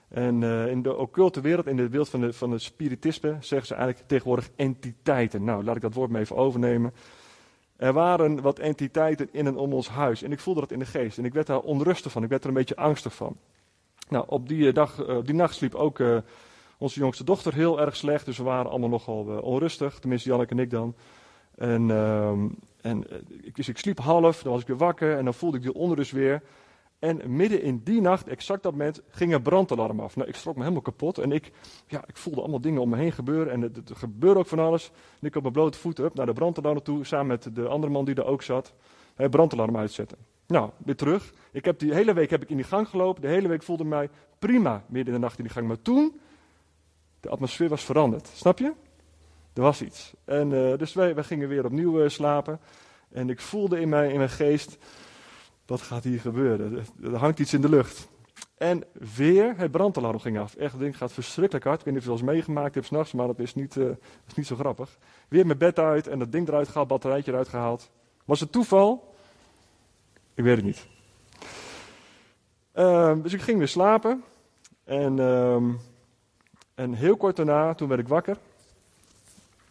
[0.08, 3.68] En uh, in de occulte wereld, in de wereld van, de, van het spiritisme, zeggen
[3.68, 5.44] ze eigenlijk tegenwoordig entiteiten.
[5.44, 6.94] Nou, laat ik dat woord maar even overnemen.
[7.76, 10.24] Er waren wat entiteiten in en om ons huis.
[10.24, 11.18] En ik voelde dat in de geest.
[11.18, 12.24] En ik werd daar onrustig van.
[12.24, 13.38] Ik werd er een beetje angstig van.
[14.10, 16.02] Nou, op die, dag, uh, die nacht sliep ook
[16.78, 18.26] onze jongste dochter heel erg slecht.
[18.26, 20.00] Dus we waren allemaal nogal onrustig.
[20.00, 20.96] Tenminste, Janneke en ik dan.
[21.56, 22.48] En, ehm,
[22.82, 23.04] en
[23.42, 25.18] ik, dus ik sliep half, dan was ik weer wakker.
[25.18, 26.42] En dan voelde ik die onrust weer.
[27.06, 30.16] En midden in die nacht, exact dat moment, ging een brandalarm af.
[30.16, 31.52] Nou, ik schrok me helemaal kapot en ik,
[31.88, 33.54] ja, ik voelde allemaal dingen om me heen gebeuren.
[33.54, 34.92] En er gebeurde ook van alles.
[35.20, 38.06] En ik op mijn blote voeten naar de brandalarm toe, samen met de andere man
[38.06, 38.74] die er ook zat.
[39.16, 40.18] Hij brandalarm uitzetten.
[40.48, 41.34] Nou, weer terug.
[41.52, 43.22] Ik heb die hele week heb ik in die gang gelopen.
[43.22, 45.68] De hele week voelde mij prima midden in de nacht in die gang.
[45.68, 46.20] Maar toen,
[47.20, 48.28] de atmosfeer was veranderd.
[48.28, 48.74] Snap je?
[49.54, 50.14] Er was iets.
[50.24, 52.60] En uh, dus wij, wij, gingen weer opnieuw uh, slapen.
[53.12, 54.78] En ik voelde in mijn, in mijn geest
[55.66, 56.86] wat gaat hier gebeuren?
[57.04, 58.08] Er hangt iets in de lucht.
[58.58, 58.84] En
[59.16, 60.56] weer het brandalarm ging af.
[60.56, 61.80] Echt, het ding gaat verschrikkelijk hard.
[61.80, 63.76] Ik weet niet of je het wel eens meegemaakt hebt s'nachts, maar dat is, niet,
[64.28, 64.98] is niet zo grappig.
[65.28, 67.90] Weer mijn bed uit en dat ding eruit gehaald, batterijtje eruit gehaald.
[68.26, 69.16] Was het toeval?
[70.34, 70.88] Ik weet het niet.
[72.76, 74.24] Uh, dus ik ging weer slapen.
[74.84, 75.56] En, uh,
[76.76, 78.38] en heel kort daarna, toen werd ik wakker.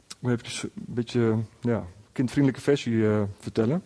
[0.09, 3.83] Ik moet even een beetje ja, kindvriendelijke versie uh, vertellen.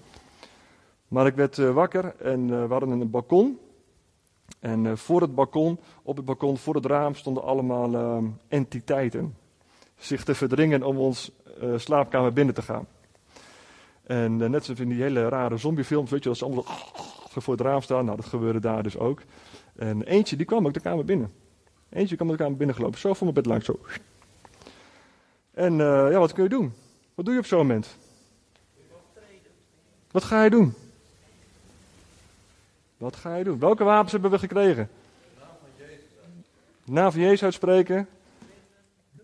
[1.09, 3.59] Maar ik werd uh, wakker en uh, we hadden een balkon.
[4.61, 9.37] En uh, voor het balkon, op het balkon, voor het raam stonden allemaal entiteiten.
[9.97, 11.31] Zich te verdringen om ons
[11.77, 12.87] slaapkamer binnen te gaan.
[14.03, 16.65] En net zoals in die hele rare zombiefilms, weet je, dat ze allemaal
[17.35, 18.05] voor het raam staan.
[18.05, 19.23] Nou, dat gebeurde daar dus ook.
[19.77, 21.33] En eentje, die kwam ook de kamer binnen.
[21.89, 23.79] Eentje kwam de kamer binnengelopen, zo voor mijn bed langs, zo.
[25.51, 26.73] En ja, wat kun je doen?
[27.15, 27.97] Wat doe je op zo'n moment?
[30.11, 30.75] Wat ga je doen?
[32.99, 33.59] Wat ga je doen?
[33.59, 34.91] Welke wapens hebben we gekregen?
[36.85, 38.09] Naam van Jezus uitspreken.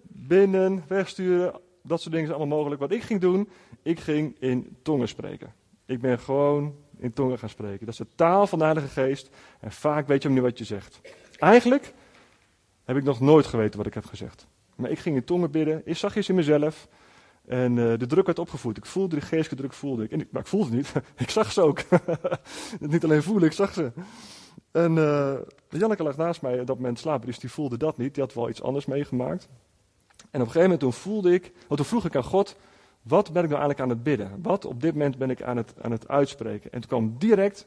[0.09, 1.61] Binnen, wegsturen.
[1.83, 2.81] Dat soort dingen zijn allemaal mogelijk.
[2.81, 3.49] Wat ik ging doen,
[3.83, 5.53] ik ging in tongen spreken.
[5.87, 7.87] Ik ben gewoon in tongen gaan spreken.
[7.87, 9.31] Dat is de taal van de Heilige Geest.
[9.61, 11.01] En vaak weet je hem niet wat je zegt.
[11.39, 11.93] Eigenlijk
[12.85, 14.47] heb ik nog nooit geweten wat ik heb gezegd.
[14.75, 15.83] Maar ik ging in tongen bidden.
[15.85, 16.89] Ik zag iets in mezelf.
[17.47, 18.77] En uh, de druk werd opgevoerd.
[18.77, 20.11] Ik voelde de geestelijke druk, voelde ik.
[20.11, 21.05] En ik maar ik voelde het niet.
[21.17, 21.79] ik zag ze ook.
[22.81, 23.93] niet alleen voelen, ik zag ze.
[24.73, 25.35] En uh,
[25.69, 28.15] Janneke lag naast mij op dat moment slapen, dus die voelde dat niet.
[28.15, 29.49] Die had wel iets anders meegemaakt.
[30.19, 32.57] En op een gegeven moment toen voelde ik, want toen vroeg ik aan God,
[33.03, 34.43] wat ben ik nou eigenlijk aan het bidden?
[34.43, 36.73] Wat op dit moment ben ik aan het, aan het uitspreken?
[36.73, 37.67] En toen kwam direct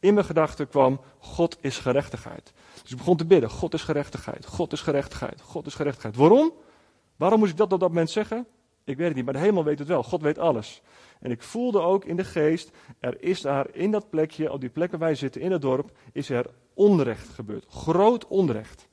[0.00, 2.52] in mijn gedachten kwam, God is gerechtigheid.
[2.82, 6.16] Dus ik begon te bidden, God is gerechtigheid, God is gerechtigheid, God is gerechtigheid.
[6.16, 6.52] Waarom?
[7.16, 8.46] Waarom moest ik dat op dat moment zeggen?
[8.88, 10.02] Ik weet het niet, maar de hemel weet het wel.
[10.02, 10.82] God weet alles.
[11.20, 12.70] En ik voelde ook in de geest,
[13.00, 15.90] er is daar in dat plekje, op die plek waar wij zitten in het dorp,
[16.12, 17.66] is er onrecht gebeurd.
[17.68, 18.88] Groot onrecht.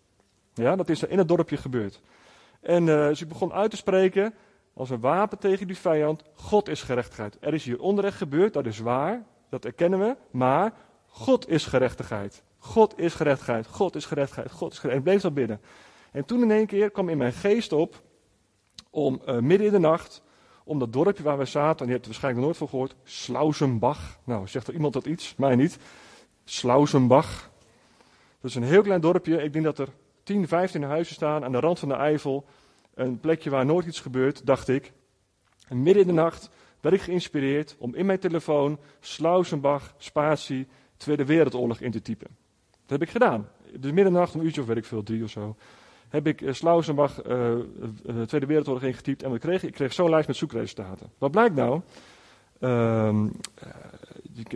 [0.54, 2.02] Ja, dat is er in het dorpje gebeurd.
[2.62, 4.34] En uh, dus ik begon uit te spreken
[4.74, 6.24] als een wapen tegen die vijand.
[6.34, 7.38] God is gerechtigheid.
[7.40, 9.24] Er is hier onrecht gebeurd, dat is waar.
[9.50, 10.16] Dat erkennen we.
[10.32, 10.74] Maar
[11.06, 12.44] God is gerechtigheid.
[12.58, 13.68] God is gerechtigheid.
[13.68, 14.52] God is gerechtigheid.
[14.52, 14.92] God is gerechtigheid.
[14.92, 15.62] En ik bleef dat bidden.
[16.12, 18.02] En toen in één keer kwam in mijn geest op
[18.96, 20.22] om uh, midden in de nacht,
[20.64, 22.96] om dat dorpje waar we zaten, en je hebt er waarschijnlijk nog nooit van gehoord,
[23.04, 24.20] Slausenbach.
[24.24, 25.36] Nou, zegt er iemand dat iets?
[25.36, 25.78] Mij niet.
[26.44, 27.52] Slausenbach.
[28.42, 29.44] Dat is een heel klein dorpje.
[29.44, 29.88] Ik denk dat er
[30.24, 32.46] 10, 15 huizen staan aan de rand van de Eifel.
[32.94, 34.94] Een plekje waar nooit iets gebeurt, dacht ik.
[35.68, 36.50] En midden in de nacht
[36.82, 42.28] werd ik geïnspireerd om in mijn telefoon Slausenbach, spatie, Tweede Wereldoorlog in te typen.
[42.70, 43.50] Dat heb ik gedaan.
[43.80, 45.56] Dus middernacht, een uurtje of weet ik veel, drie of zo
[46.16, 47.24] heb ik uh, Slausenbach uh,
[48.04, 51.10] de Tweede Wereldoorlog ingetypt en we kregen, ik kreeg zo'n lijst met zoekresultaten.
[51.18, 51.82] Wat blijkt nou?
[52.60, 53.22] Uh,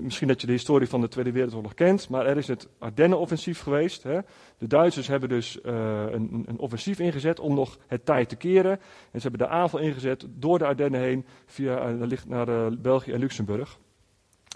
[0.02, 3.62] misschien dat je de historie van de Tweede Wereldoorlog kent, maar er is het Ardennenoffensief
[3.62, 4.04] geweest.
[4.04, 4.20] Hè.
[4.58, 8.72] De Duitsers hebben dus een, een, offensief ingezet om nog het tijd te keren.
[9.12, 11.96] En ze hebben de aanval ingezet door de Ardennen heen via
[12.28, 13.78] naar België en Luxemburg.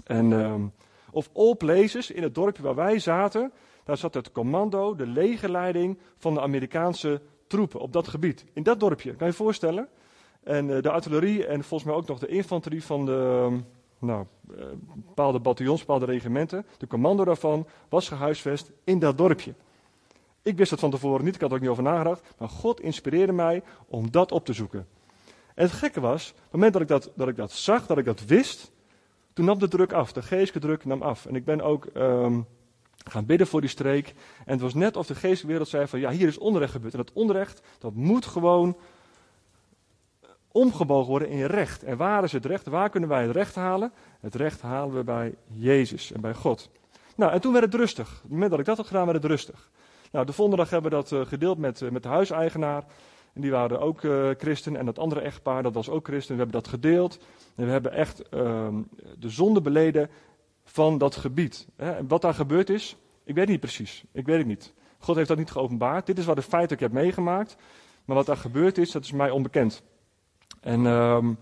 [0.03, 0.61] En ehm,
[1.11, 3.51] of all places, in het dorpje waar wij zaten,
[3.83, 8.45] daar zat het commando, de legerleiding van de Amerikaanse troepen op dat gebied.
[8.53, 9.87] In dat dorpje, kan je je voorstellen?
[10.43, 13.59] En uh, de artillerie en volgens mij ook nog de infanterie van de, uh,
[13.99, 14.65] nou, uh,
[14.95, 16.65] bepaalde bataljons, bepaalde regimenten.
[16.77, 19.53] De commando daarvan was gehuisvest in dat dorpje.
[20.41, 22.33] Ik wist dat van tevoren niet, ik had er ook niet over nagedacht.
[22.37, 24.87] Maar God inspireerde mij om dat op te zoeken.
[25.55, 27.97] En het gekke was, op het moment dat ik dat, dat ik dat zag, dat
[27.97, 28.71] ik dat wist,
[29.33, 31.25] Toen nam de druk af, de geestelijke druk nam af.
[31.25, 32.41] En ik ben ook ehm,
[32.97, 34.07] gaan bidden voor die streek.
[34.45, 36.93] En het was net of de geestelijke wereld zei van, ja, hier is onrecht gebeurd.
[36.93, 38.77] En dat onrecht, dat moet gewoon
[40.51, 41.83] omgebogen worden in recht.
[41.83, 42.65] En waar is het recht?
[42.65, 43.91] Waar kunnen wij het recht halen?
[44.19, 46.69] Het recht halen we bij Jezus en bij God.
[47.15, 48.07] Nou, en toen werd het rustig.
[48.07, 49.69] Op het moment dat ik dat had gedaan, werd het rustig.
[50.11, 52.83] Nou, de volgende hebben we dat uh, gedeeld met, uh, met de huiseigenaar.
[53.33, 54.75] En die waren ook uh, christen.
[54.75, 56.35] En dat andere echtpaar, dat was ook christen.
[56.35, 57.19] We hebben dat gedeeld.
[57.55, 58.81] En we hebben echt ehm,
[59.19, 60.09] de zonde beleden
[60.63, 61.67] van dat gebied.
[62.07, 64.03] Wat daar gebeurd is, ik weet niet precies.
[64.11, 64.73] Ik weet het niet.
[64.97, 66.05] God heeft dat niet geopenbaard.
[66.05, 67.55] Dit is wat de ik heb meegemaakt.
[68.05, 69.83] Maar wat daar gebeurd is, dat is mij onbekend.
[70.61, 71.37] En um,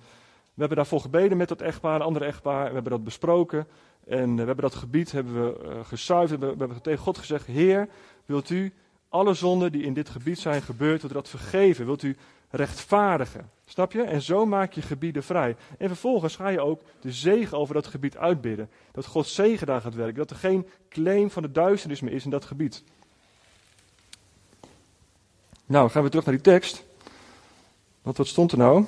[0.53, 2.67] we hebben daarvoor gebeden met dat echtpaar, een andere echtpaar.
[2.67, 3.67] We hebben dat besproken.
[4.07, 6.39] En we hebben dat gebied hebben we, uh, gezuiverd.
[6.39, 7.87] We, we hebben tegen God gezegd: Heer,
[8.25, 8.73] wilt u
[9.09, 11.85] alle zonden die in dit gebied zijn gebeurd, wilt u dat vergeven?
[11.85, 12.17] Wilt u
[12.49, 13.49] rechtvaardigen?
[13.71, 14.01] Snap je?
[14.01, 15.55] En zo maak je gebieden vrij.
[15.77, 18.69] En vervolgens ga je ook de zegen over dat gebied uitbidden.
[18.91, 20.15] Dat God zegen daar gaat werken.
[20.15, 22.83] Dat er geen claim van de duisternis meer is in dat gebied.
[25.65, 26.85] Nou, gaan we terug naar die tekst.
[28.01, 28.85] Wat stond er nou?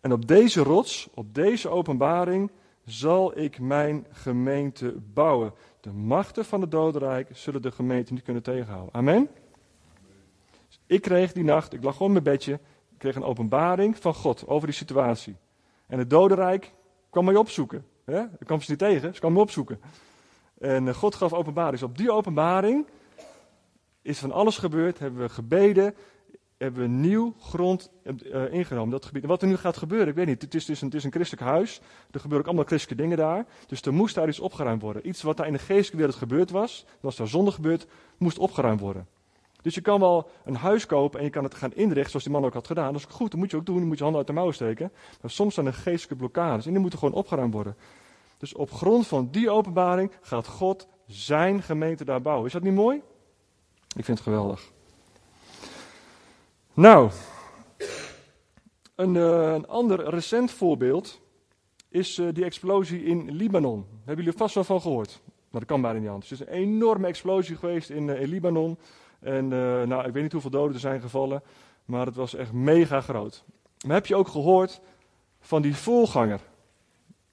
[0.00, 2.50] En op deze rots, op deze openbaring,
[2.84, 5.52] zal ik mijn gemeente bouwen.
[5.80, 8.94] De machten van het dodenrijk zullen de gemeente niet kunnen tegenhouden.
[8.94, 9.28] Amen?
[10.88, 12.52] Ik kreeg die nacht, ik lag in mijn bedje,
[12.92, 15.36] ik kreeg een openbaring van God over die situatie.
[15.86, 16.74] En het dodenrijk
[17.10, 17.86] kwam mij opzoeken.
[18.04, 18.20] Hè?
[18.20, 19.80] Ik kwam ze niet tegen, ze kwam me opzoeken.
[20.58, 21.72] En eh, God gaf openbaring.
[21.72, 22.86] Dus op die openbaring
[24.02, 25.94] is van alles gebeurd, hebben we gebeden,
[26.58, 29.22] hebben we nieuw grond uh, ingenomen, dat gebied.
[29.22, 30.42] En wat er nu gaat gebeuren, ik weet niet.
[30.42, 31.80] Het is, is, een, het is een christelijk huis.
[32.10, 33.46] Er gebeuren ook allemaal christelijke dingen daar.
[33.66, 35.08] Dus er moest daar iets opgeruimd worden.
[35.08, 38.80] Iets wat daar in de geestelijke wereld gebeurd was, was daar zonde gebeurd, moest opgeruimd
[38.80, 39.06] worden.
[39.62, 42.32] Dus je kan wel een huis kopen en je kan het gaan inrichten zoals die
[42.32, 42.92] man ook had gedaan.
[42.92, 43.76] Dat is goed, dat moet je ook doen.
[43.76, 44.92] Dan moet je handen uit de mouw steken.
[45.20, 47.76] Maar soms zijn er geestelijke blokkades en die moeten gewoon opgeruimd worden.
[48.38, 52.46] Dus op grond van die openbaring gaat God zijn gemeente daar bouwen.
[52.46, 53.02] Is dat niet mooi?
[53.96, 54.72] Ik vind het geweldig.
[56.74, 57.10] Nou,
[58.94, 61.20] een, uh, een ander recent voorbeeld
[61.88, 63.80] is uh, die explosie in Libanon.
[63.80, 65.20] Daar hebben jullie vast wel van gehoord.
[65.24, 66.30] Maar dat kan bijna niet anders.
[66.30, 68.78] Het is een enorme explosie geweest in, uh, in Libanon.
[69.20, 69.48] En
[69.88, 71.42] nou, ik weet niet hoeveel doden er zijn gevallen,
[71.84, 73.44] maar het was echt mega groot.
[73.86, 74.80] Maar heb je ook gehoord
[75.40, 76.40] van die voorganger?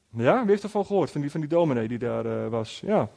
[0.10, 1.12] Ja, wie heeft ervan gehoord?
[1.12, 2.82] Van die, van die dominee die daar was.
[2.86, 3.10] Ja.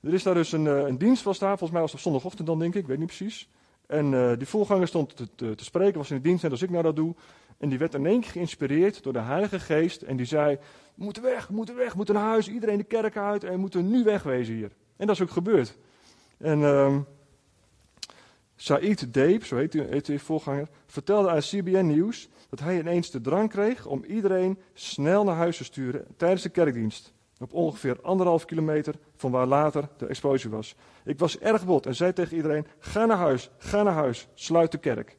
[0.00, 2.58] Er is daar dus een, een dienst was daar, volgens mij was het zondagochtend dan
[2.58, 3.48] denk ik, ik weet niet precies.
[3.90, 6.70] En uh, die voorganger stond te, te, spreken, was in de dienst net als ik
[6.70, 7.14] nou dat doe.
[7.58, 10.02] En die werd in één keer geïnspireerd door de Heilige Geest.
[10.02, 10.58] En die zei,
[10.94, 12.48] we moeten weg, we moeten weg, we moeten naar huis.
[12.48, 14.70] Iedereen de kerk uit en we moeten nu wegwezen hier.
[14.96, 15.76] En dat is ook gebeurd.
[16.38, 17.06] En um,
[18.62, 23.48] Said Deep, zo heet, die voorganger, vertelde aan CBN Nieuws dat hij ineens de drang
[23.48, 27.12] kreeg om iedereen snel naar huis te sturen tijdens de kerkdienst.
[27.38, 30.74] Op ongeveer anderhalf kilometer van waar later de explosie was.
[31.04, 34.72] Ik was erg bot en zei tegen iedereen: ga naar huis, ga naar huis, sluit
[34.72, 35.16] de kerk.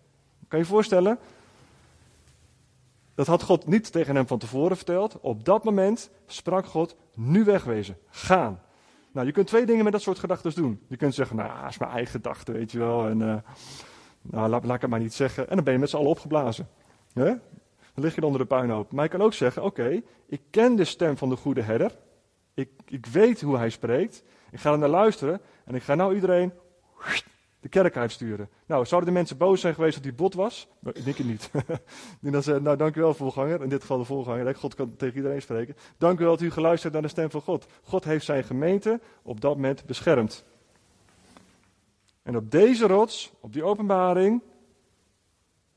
[0.48, 1.20] Kan je je voorstellen?
[3.16, 5.20] Dat had God niet tegen hem van tevoren verteld.
[5.22, 8.62] Op dat moment sprak God: nu wegwezen, gaan.
[9.12, 10.82] Nou, je kunt twee dingen met dat soort gedachten doen.
[10.88, 13.08] Je kunt zeggen: nou, dat is mijn eigen gedachte, weet je wel.
[13.08, 13.36] En, uh,
[14.22, 15.50] nou, laat, ik het maar niet zeggen.
[15.50, 16.68] En dan ben je met z'n allen opgeblazen.
[17.14, 17.40] Dan
[17.94, 18.92] lig je onder de puinhoop.
[18.92, 21.98] Maar je kan ook zeggen: oké, ik ken de stem van de goede herder.
[22.54, 24.24] Ik, ik weet hoe hij spreekt.
[24.52, 25.42] Ik ga er naar luisteren.
[25.66, 26.54] En ik ga nou iedereen
[27.62, 28.50] de kerk uitsturen.
[28.66, 30.68] Nou, zouden de mensen boos zijn geweest dat hij bot was?
[30.80, 31.52] Nou, ik denk het niet.
[32.22, 33.62] en dan zei nou dankjewel voorganger.
[33.62, 34.56] In dit geval de voorganger.
[34.56, 35.76] God kan tegen iedereen spreken.
[35.98, 37.66] Dank u wel dat u geluisterd naar de stem van God.
[37.84, 40.46] God heeft zijn gemeente op dat moment beschermd.
[42.24, 44.42] En op deze rots, op die openbaring,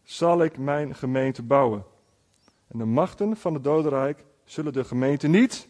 [0.03, 1.85] zal ik mijn gemeente bouwen.
[2.69, 5.69] En de machten van het dodenrijk zullen de gemeente niet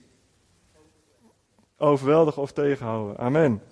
[1.76, 3.18] overweldigen of tegenhouden.
[3.18, 3.62] Amen.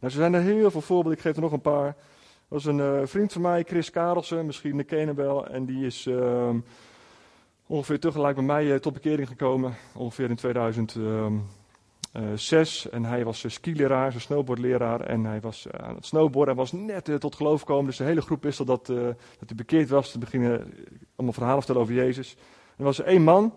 [0.00, 1.18] Nou, er zijn er heel veel voorbeelden.
[1.18, 1.86] Ik geef er nog een paar.
[1.86, 1.94] Er
[2.48, 5.46] was een uh, vriend van mij, Chris Karelsen, misschien ken je wel.
[5.46, 6.50] En die is uh,
[7.66, 9.74] ongeveer tegelijk bij mij uh, tot bekering gekomen.
[9.94, 12.90] Ongeveer in 2006.
[12.90, 15.00] En hij was skileraar, een snowboardleraar.
[15.00, 16.54] En hij was aan het snowboarden.
[16.54, 17.86] Hij was net tot geloof gekomen.
[17.86, 20.10] Dus de hele groep wist al dat, dat hij bekeerd was.
[20.10, 20.74] Te beginnen
[21.16, 22.36] allemaal verhalen vertellen over Jezus.
[22.76, 23.54] er was één man.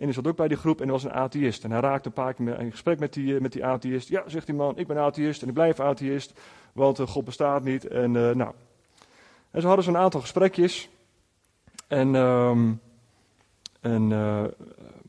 [0.00, 1.64] En hij zat ook bij die groep en hij was een atheïst.
[1.64, 4.08] En hij raakte een paar keer in gesprek met die, met die atheïst.
[4.08, 6.40] Ja, zegt die man, ik ben atheïst en ik blijf atheïst,
[6.72, 7.86] want uh, God bestaat niet.
[7.86, 8.52] En, uh, nou.
[9.50, 10.88] en ze hadden zo'n aantal gesprekjes.
[11.86, 12.80] En, um,
[13.80, 14.08] en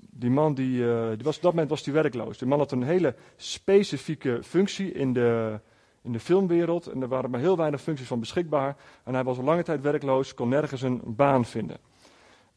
[0.09, 0.77] die man, die,
[1.15, 2.37] die was, op dat moment was die werkloos.
[2.37, 5.59] Die man had een hele specifieke functie in de,
[6.01, 8.75] in de filmwereld en er waren maar heel weinig functies van beschikbaar.
[9.03, 11.77] En hij was al lange tijd werkloos, kon nergens een baan vinden.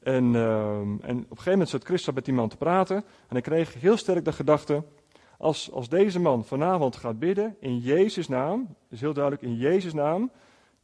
[0.05, 3.05] En, ehm, en op een gegeven moment zat Christa met die man te praten en
[3.29, 4.83] hij kreeg heel sterk de gedachte,
[5.39, 9.93] als, als deze man vanavond gaat bidden in Jezus' naam, dus heel duidelijk in Jezus'
[9.93, 10.31] naam,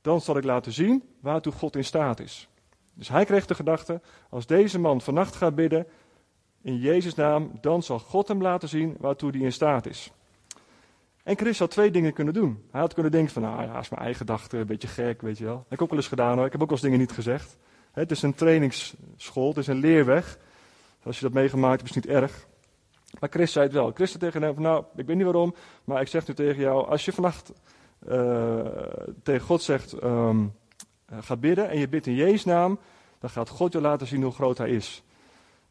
[0.01, 2.49] dan zal ik laten zien waartoe God in staat is.
[2.95, 5.87] Dus hij kreeg de gedachte, als deze man vannacht gaat bidden
[6.63, 10.13] in Jezus' naam, dan zal God hem laten zien waartoe hij in staat is.
[11.23, 12.65] En Chris had twee dingen kunnen doen.
[12.71, 15.39] Hij had kunnen denken van, nou ja, is mijn eigen gedachte, een beetje gek, weet
[15.39, 15.55] je wel.
[15.55, 17.13] Dat heb ik ook wel eens gedaan hoor, ik heb ook wel eens dingen niet
[17.13, 17.59] gezegd.
[17.93, 20.39] Het is een trainingsschool, het is een leerweg.
[21.03, 22.47] Als je dat meegemaakt hebt, is het niet erg.
[23.21, 23.91] Maar Chris zei het wel.
[23.95, 26.87] Chris zei tegen hem nou, ik weet niet waarom, maar ik zeg nu tegen jou,
[26.87, 27.53] als je vannacht
[28.09, 28.67] uh,
[29.23, 30.55] tegen God zegt, um,
[31.21, 32.79] ga bidden en je bidt in Jezus naam,
[33.19, 35.03] dan gaat God je laten zien hoe groot hij is.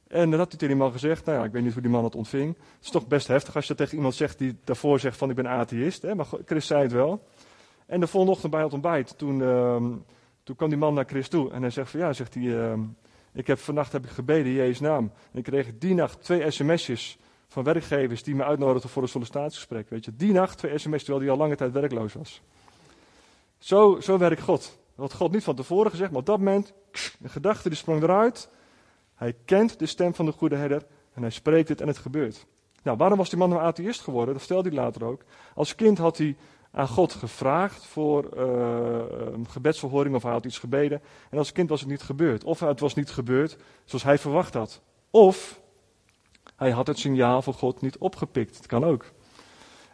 [0.07, 1.91] En dan had hij tegen die man gezegd, nou ja, ik weet niet hoe die
[1.91, 2.55] man het ontving.
[2.55, 5.29] Het is toch best heftig als je dat tegen iemand zegt die daarvoor zegt van
[5.29, 6.01] ik ben atheïst.
[6.01, 6.15] Hè?
[6.15, 7.23] Maar Chris zei het wel.
[7.85, 9.83] En de volgende ochtend bij het ontbijt, toen, uh,
[10.49, 11.51] toen kwam die man naar Chris toe.
[11.51, 12.73] En hij zegt van ja, zegt hij, uh,
[13.33, 15.11] ik heb vannacht heb ik gebeden in Jezus naam.
[15.31, 19.89] En ik kreeg die nacht twee sms'jes van werkgevers die me uitnodigden voor een sollicitatiegesprek.
[19.89, 22.41] Weet je, die nacht twee sms'jes terwijl hij al lange tijd werkloos was.
[23.57, 24.79] Zo, zo werkt God.
[24.95, 26.73] Had God niet van tevoren gezegd, maar op dat moment,
[27.21, 28.49] een gedachte die sprong eruit.
[29.15, 32.45] Hij kent de stem van de goede herder en hij spreekt het en het gebeurt.
[32.83, 34.33] Nou, waarom was die man een atheïst geworden?
[34.33, 35.21] Dat vertelde hij later ook.
[35.55, 36.35] Als kind had hij
[36.71, 41.01] aan God gevraagd voor uh, gebedsverhoring of hij had iets gebeden.
[41.29, 42.43] En als kind was het niet gebeurd.
[42.43, 44.81] Of het was niet gebeurd zoals hij verwacht had.
[45.09, 45.61] Of
[46.55, 48.57] hij had het signaal van God niet opgepikt.
[48.57, 49.05] Dat kan ook.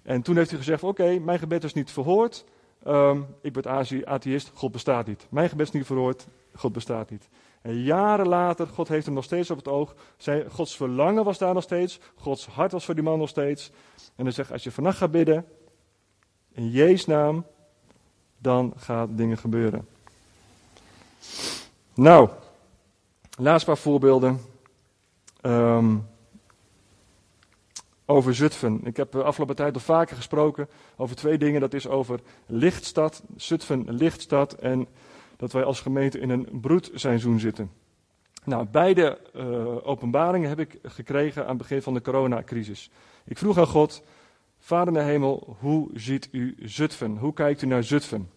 [0.03, 2.45] En toen heeft hij gezegd: Oké, mijn gebed is niet verhoord.
[2.88, 5.27] Um, ik ben atheïst, God bestaat niet.
[5.29, 7.29] Mijn gebed is niet verhoord, God bestaat niet.
[7.61, 9.95] En jaren later, God heeft hem nog steeds op het oog.
[10.17, 11.99] Zijn, Gods verlangen was daar nog steeds.
[12.15, 13.71] Gods hart was voor die man nog steeds.
[14.15, 15.45] En hij zegt, als je vannacht gaat bidden,
[16.56, 17.46] in Jezus naam,
[18.38, 19.88] dan gaan dingen gebeuren.
[21.94, 22.30] Nou,
[23.38, 24.41] laatst paar voorbeelden.
[25.41, 26.08] Um,
[28.06, 28.80] over Zutphen.
[28.84, 31.62] Ik heb de afgelopen tijd al vaker gesproken over twee dingen.
[31.62, 34.88] Dat is over lichtstad, Zutphen lichtstad en
[35.38, 37.72] dat wij als gemeente in een broedseizoen zitten.
[38.44, 42.89] Nou, beide uh, openbaringen heb ik gekregen aan het begin van de coronacrisis.
[43.26, 44.04] Ik vroeg aan God,
[44.65, 47.17] Vader in de hemel, hoe ziet u Zutphen?
[47.17, 48.30] Hoe kijkt u naar Zutphen?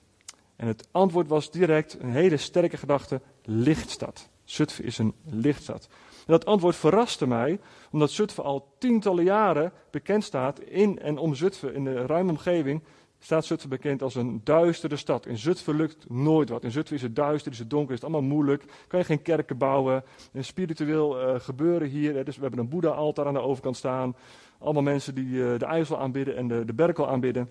[0.56, 4.28] En het antwoord was direct een hele sterke gedachte, lichtstad.
[4.44, 5.88] Zutphen is een lichtstad.
[6.26, 7.60] En dat antwoord verraste mij,
[7.90, 12.82] omdat Zutphen al tientallen jaren bekend staat in en om Zutphen, in de ruime omgeving,
[13.18, 15.26] staat Zutphen bekend als een duistere stad.
[15.26, 16.64] In Zutphen lukt nooit wat.
[16.64, 18.64] In Zutphen is het duister, is het donker, is het allemaal moeilijk.
[18.86, 20.04] Kan je geen kerken bouwen.
[20.32, 22.24] Een spiritueel uh, gebeuren hier.
[22.24, 24.16] Dus we hebben een Boeddha-altaar aan de overkant staan.
[24.58, 27.50] Allemaal mensen die uh, de IJssel aanbidden en de, de Berkel aanbidden.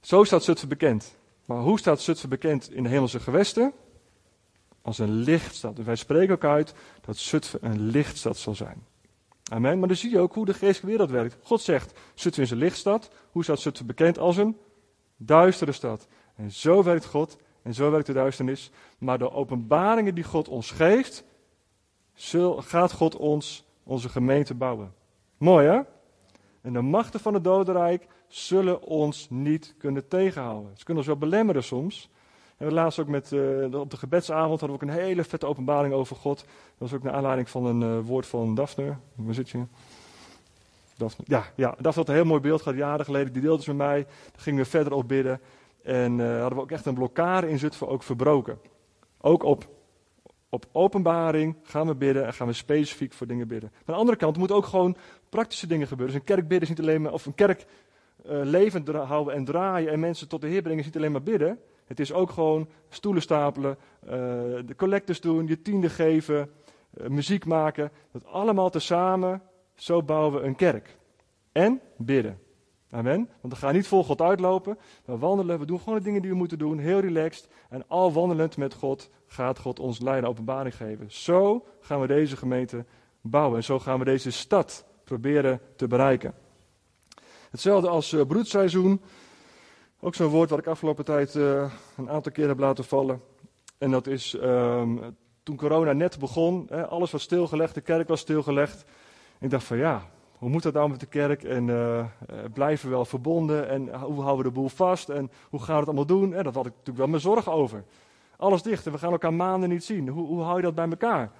[0.00, 1.16] Zo staat Zutphen bekend.
[1.44, 3.72] Maar hoe staat Zutphen bekend in de hemelse gewesten?
[4.82, 5.76] Als een lichtstad.
[5.76, 8.86] Dus wij spreken ook uit dat Zutphen een lichtstad zal zijn.
[9.50, 9.78] Amen.
[9.78, 11.36] Maar dan zie je ook hoe de geestelijke wereld werkt.
[11.42, 13.10] God zegt, Zutphen is een lichtstad.
[13.30, 14.56] Hoe staat Zutphen bekend als een
[15.16, 16.06] duistere stad?
[16.36, 18.70] En zo werkt God en zo werkt de duisternis.
[18.98, 21.24] Maar de openbaringen die God ons geeft,
[22.56, 24.94] gaat God ons, onze gemeente bouwen.
[25.44, 25.80] Mooi hè?
[26.62, 30.70] En de machten van het dodenrijk zullen ons niet kunnen tegenhouden.
[30.76, 32.10] Ze kunnen ons wel belemmeren soms.
[32.56, 35.94] En laatst ook met, uh, op de gebedsavond hadden we ook een hele vette openbaring
[35.94, 36.38] over God.
[36.38, 36.46] Dat
[36.78, 38.96] was ook naar aanleiding van een uh, woord van Daphne.
[39.14, 39.64] Waar zit je?
[40.96, 41.24] Daphne.
[41.28, 43.32] Ja, ja, Daphne had een heel mooi beeld gehad jaren geleden.
[43.32, 44.02] Die deelde ze met mij.
[44.04, 45.40] Daar gingen we verder op bidden.
[45.82, 48.58] En uh, hadden we ook echt een blokkade in Zutphen ook verbroken.
[49.20, 49.66] Ook op,
[50.54, 53.70] op openbaring gaan we bidden en gaan we specifiek voor dingen bidden.
[53.74, 54.96] Aan de andere kant moeten ook gewoon
[55.28, 56.14] praktische dingen gebeuren.
[56.14, 57.66] Dus een kerk bidden is niet alleen maar, of een kerk
[58.26, 61.58] levend houden en draaien en mensen tot de Heer brengen is niet alleen maar bidden.
[61.84, 64.10] Het is ook gewoon stoelen stapelen, uh,
[64.66, 66.50] de collectors doen, je tiende geven,
[67.00, 67.90] uh, muziek maken.
[68.12, 69.42] Dat allemaal tezamen,
[69.74, 70.96] zo bouwen we een kerk.
[71.52, 72.38] En bidden.
[72.94, 73.28] Amen.
[73.40, 74.78] Want we gaan niet vol God uitlopen.
[75.04, 77.48] We wandelen, we doen gewoon de dingen die we moeten doen, heel relaxed.
[77.68, 81.12] En al wandelend met God gaat God ons leiden openbaring geven.
[81.12, 82.84] Zo gaan we deze gemeente
[83.20, 83.56] bouwen.
[83.56, 86.34] En zo gaan we deze stad proberen te bereiken.
[87.50, 89.00] Hetzelfde als uh, broedseizoen.
[90.00, 93.20] Ook zo'n woord wat ik afgelopen tijd uh, een aantal keer heb laten vallen.
[93.78, 98.20] En dat is um, toen corona net begon, hè, alles was stilgelegd, de kerk was
[98.20, 98.84] stilgelegd.
[99.40, 100.10] ik dacht van ja,
[100.44, 101.42] hoe moet dat nou met de kerk?
[101.42, 102.04] En uh,
[102.52, 103.68] blijven we wel verbonden?
[103.68, 105.08] En hoe houden we de boel vast?
[105.08, 106.34] En hoe gaan we het allemaal doen?
[106.34, 107.84] En dat had ik natuurlijk wel mijn zorgen over.
[108.36, 110.08] Alles dicht en we gaan elkaar maanden niet zien.
[110.08, 111.30] Hoe, hoe hou je dat bij elkaar?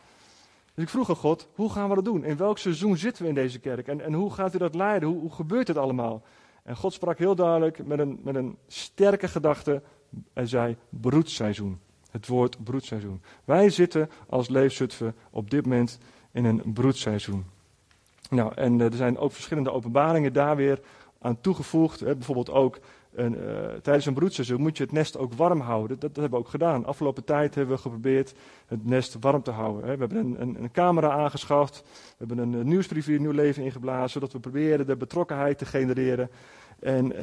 [0.75, 2.25] Dus ik vroeg aan God, hoe gaan we dat doen?
[2.25, 3.89] In welk seizoen zitten we in deze kerk?
[3.89, 5.09] En, en hoe gaat u dat leiden?
[5.09, 6.23] Hoe, hoe gebeurt het allemaal?
[6.63, 9.83] En God sprak heel duidelijk met een, met een sterke gedachte.
[10.33, 11.81] Hij zei broedseizoen.
[12.11, 13.23] Het woord broedseizoen.
[13.45, 15.99] Wij zitten als Leefzutphen op dit moment
[16.33, 17.45] in een broedseizoen.
[18.31, 20.81] Nou, en er zijn ook verschillende openbaringen daar weer
[21.21, 22.05] aan toegevoegd.
[22.05, 22.79] Bijvoorbeeld ook
[23.19, 23.27] uh,
[23.83, 25.99] tijdens een broedseizoen moet je het nest ook warm houden.
[25.99, 26.85] Dat, hebben we ook gedaan.
[26.85, 28.35] Afgelopen tijd hebben we geprobeerd
[28.67, 29.89] het nest warm te houden.
[29.89, 29.97] Hè.
[29.97, 31.83] We hebben een, een, camera aangeschaft.
[31.85, 34.11] We hebben een, een nieuwsbrief hier Nieuw Leven ingeblazen.
[34.11, 36.31] Zodat we proberen de betrokkenheid te genereren.
[36.79, 37.21] En uh,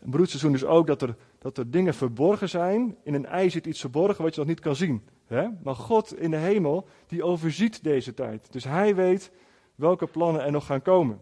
[0.00, 2.96] een broedseizoen is ook dat er, dat er dingen verborgen zijn.
[3.02, 5.02] In een ei zit iets verborgen wat je nog niet kan zien.
[5.26, 5.46] Hè.
[5.62, 8.52] Maar God in de hemel, die overziet deze tijd.
[8.52, 9.30] Dus hij weet
[9.74, 11.20] welke plannen er nog gaan komen.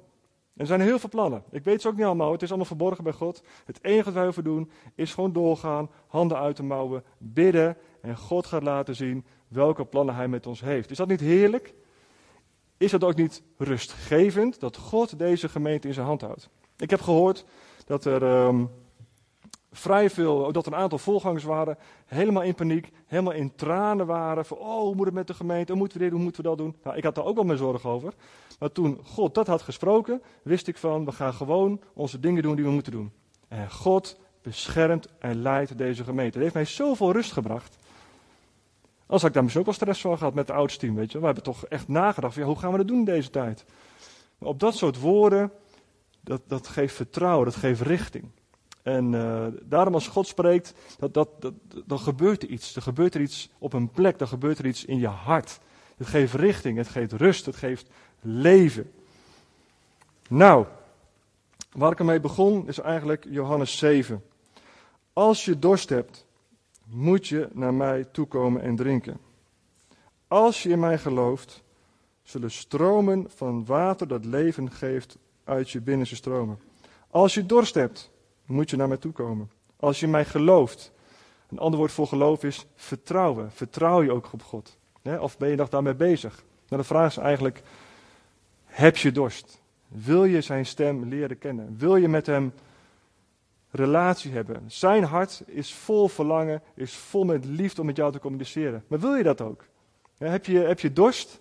[0.57, 1.43] Er zijn heel veel plannen.
[1.51, 2.33] Ik weet ze ook niet allemaal.
[2.33, 3.43] Het is allemaal verborgen bij God.
[3.65, 8.17] Het enige wat wij hoeven doen is gewoon doorgaan, handen uit de mouwen, bidden en
[8.17, 10.91] God gaat laten zien welke plannen Hij met ons heeft.
[10.91, 11.75] Is dat niet heerlijk?
[12.77, 16.49] Is dat ook niet rustgevend dat God deze gemeente in zijn hand houdt?
[16.77, 17.45] Ik heb gehoord
[17.85, 18.71] dat er um,
[19.73, 24.45] vrij veel, dat een aantal voorgangers waren, helemaal in paniek, helemaal in tranen waren.
[24.45, 25.73] Van, oh, hoe moet het met de gemeente?
[25.73, 26.77] Hoe moeten we dit, hoe moeten we dat doen?
[26.83, 28.14] Nou, ik had daar ook wel mijn zorgen over.
[28.59, 32.57] Maar toen God dat had gesproken, wist ik van, we gaan gewoon onze dingen doen
[32.57, 33.12] die we moeten doen.
[33.49, 36.33] En God beschermt en leidt deze gemeente.
[36.33, 37.77] Dat heeft mij zoveel rust gebracht.
[39.07, 41.18] Als ik daar misschien ook wel stress van gehad met het team, weet je.
[41.18, 43.64] We hebben toch echt nagedacht, ja, hoe gaan we dat doen in deze tijd?
[44.39, 45.53] Maar op dat soort woorden,
[46.20, 48.31] dat, dat geeft vertrouwen, dat geeft richting.
[48.83, 51.55] En uh, daarom als God spreekt, dat, dat, dat,
[51.87, 52.76] dan gebeurt er iets.
[52.76, 55.61] Er gebeurt er iets op een plek, dan gebeurt er iets in je hart.
[55.97, 57.89] Het geeft richting, het geeft rust, het geeft
[58.20, 58.93] leven.
[60.28, 60.66] Nou,
[61.72, 64.22] waar ik ermee begon is eigenlijk Johannes 7.
[65.12, 66.26] Als je dorst hebt,
[66.87, 69.18] moet je naar mij toekomen en drinken.
[70.28, 71.62] Als je in mij gelooft,
[72.22, 76.59] zullen stromen van water dat leven geeft uit je binnenste stromen.
[77.11, 78.11] Als je dorst hebt,
[78.47, 79.51] moet je naar mij toe komen.
[79.76, 80.93] Als je mij gelooft.
[81.49, 83.53] Een ander woord voor geloof is vertrouwen.
[83.53, 84.78] Vertrouw je ook op God?
[85.20, 86.45] Of ben je nog daarmee bezig?
[86.68, 87.62] Nou, de vraag is eigenlijk,
[88.64, 89.61] heb je dorst?
[89.88, 91.76] Wil je zijn stem leren kennen?
[91.78, 92.53] Wil je met hem
[93.70, 94.62] relatie hebben?
[94.66, 98.84] Zijn hart is vol verlangen, is vol met liefde om met jou te communiceren.
[98.86, 99.64] Maar wil je dat ook?
[100.18, 101.40] Heb je, heb je dorst?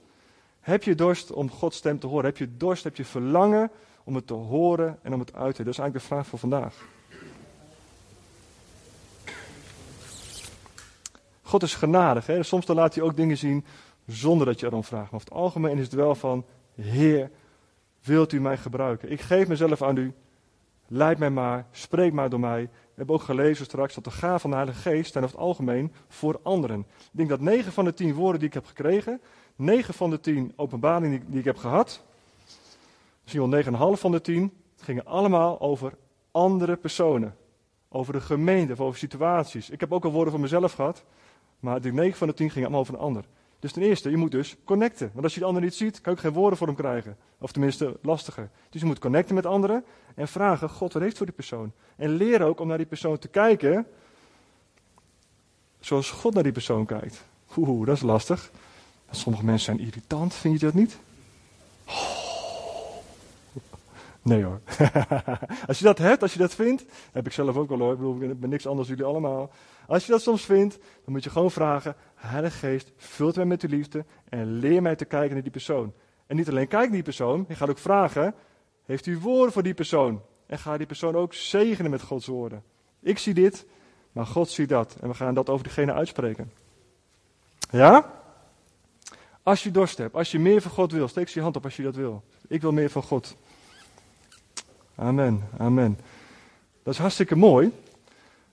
[0.59, 2.25] Heb je dorst om Gods stem te horen?
[2.25, 3.71] Heb je dorst, heb je verlangen
[4.03, 6.39] om het te horen en om het uit te Dat is eigenlijk de vraag voor
[6.39, 6.75] vandaag.
[11.41, 12.25] God is genadig.
[12.25, 12.43] Hè?
[12.43, 13.65] Soms dan laat hij ook dingen zien
[14.05, 15.11] zonder dat je erom vraagt.
[15.11, 16.45] Maar over het algemeen is het wel van,
[16.75, 17.31] Heer,
[18.03, 19.11] wilt u mij gebruiken?
[19.11, 20.13] Ik geef mezelf aan u.
[20.87, 22.61] Leid mij maar, spreek maar door mij.
[22.61, 25.45] We hebben ook gelezen straks dat de gaven van de Heilige Geest zijn over het
[25.45, 26.79] algemeen voor anderen.
[26.79, 29.21] Ik denk dat 9 van de 10 woorden die ik heb gekregen,
[29.55, 32.03] 9 van de 10 openbaringen die, die ik heb gehad,
[33.33, 35.93] misschien wel 9,5 van de 10, gingen allemaal over
[36.31, 37.35] andere personen.
[37.89, 39.69] Over de gemeente of over situaties.
[39.69, 41.03] Ik heb ook al woorden van mezelf gehad,
[41.59, 43.25] maar de 9 van de 10 gingen allemaal over een ander.
[43.59, 45.09] Dus ten eerste, je moet dus connecten.
[45.13, 47.17] Want als je de ander niet ziet, kan je ook geen woorden voor hem krijgen.
[47.39, 48.49] Of tenminste, lastiger.
[48.69, 49.83] Dus je moet connecten met anderen
[50.15, 51.71] en vragen, God, wat heeft voor die persoon?
[51.95, 53.87] En leren ook om naar die persoon te kijken
[55.79, 57.25] zoals God naar die persoon kijkt.
[57.57, 58.51] Oeh, dat is lastig.
[59.11, 60.97] Sommige mensen zijn irritant, vind je dat niet?
[64.21, 64.61] Nee hoor.
[65.67, 67.91] als je dat hebt, als je dat vindt, heb ik zelf ook al hoor.
[67.91, 69.51] Ik bedoel, ik ben niks anders dan jullie allemaal.
[69.87, 73.61] Als je dat soms vindt, dan moet je gewoon vragen: Heilige Geest, vult mij met
[73.61, 75.93] uw liefde en leer mij te kijken naar die persoon.
[76.27, 78.35] En niet alleen kijken naar die persoon, je gaat ook vragen:
[78.85, 80.21] Heeft u woorden voor die persoon?
[80.45, 82.63] En ga die persoon ook zegenen met Gods woorden.
[82.99, 83.65] Ik zie dit,
[84.11, 84.97] maar God ziet dat.
[85.01, 86.51] En we gaan dat over diegene uitspreken.
[87.69, 88.21] Ja?
[89.43, 91.75] Als je dorst hebt, als je meer van God wil, steek je hand op als
[91.75, 92.23] je dat wil.
[92.47, 93.35] Ik wil meer van God.
[95.01, 95.97] Amen, amen.
[96.83, 97.71] Dat is hartstikke mooi.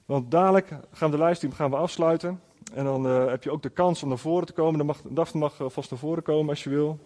[0.07, 2.40] Want dadelijk gaan we de livestream gaan we afsluiten.
[2.74, 4.78] En dan uh, heb je ook de kans om naar voren te komen.
[4.78, 6.99] Dan mag, Daphne mag vast naar voren komen als je wil.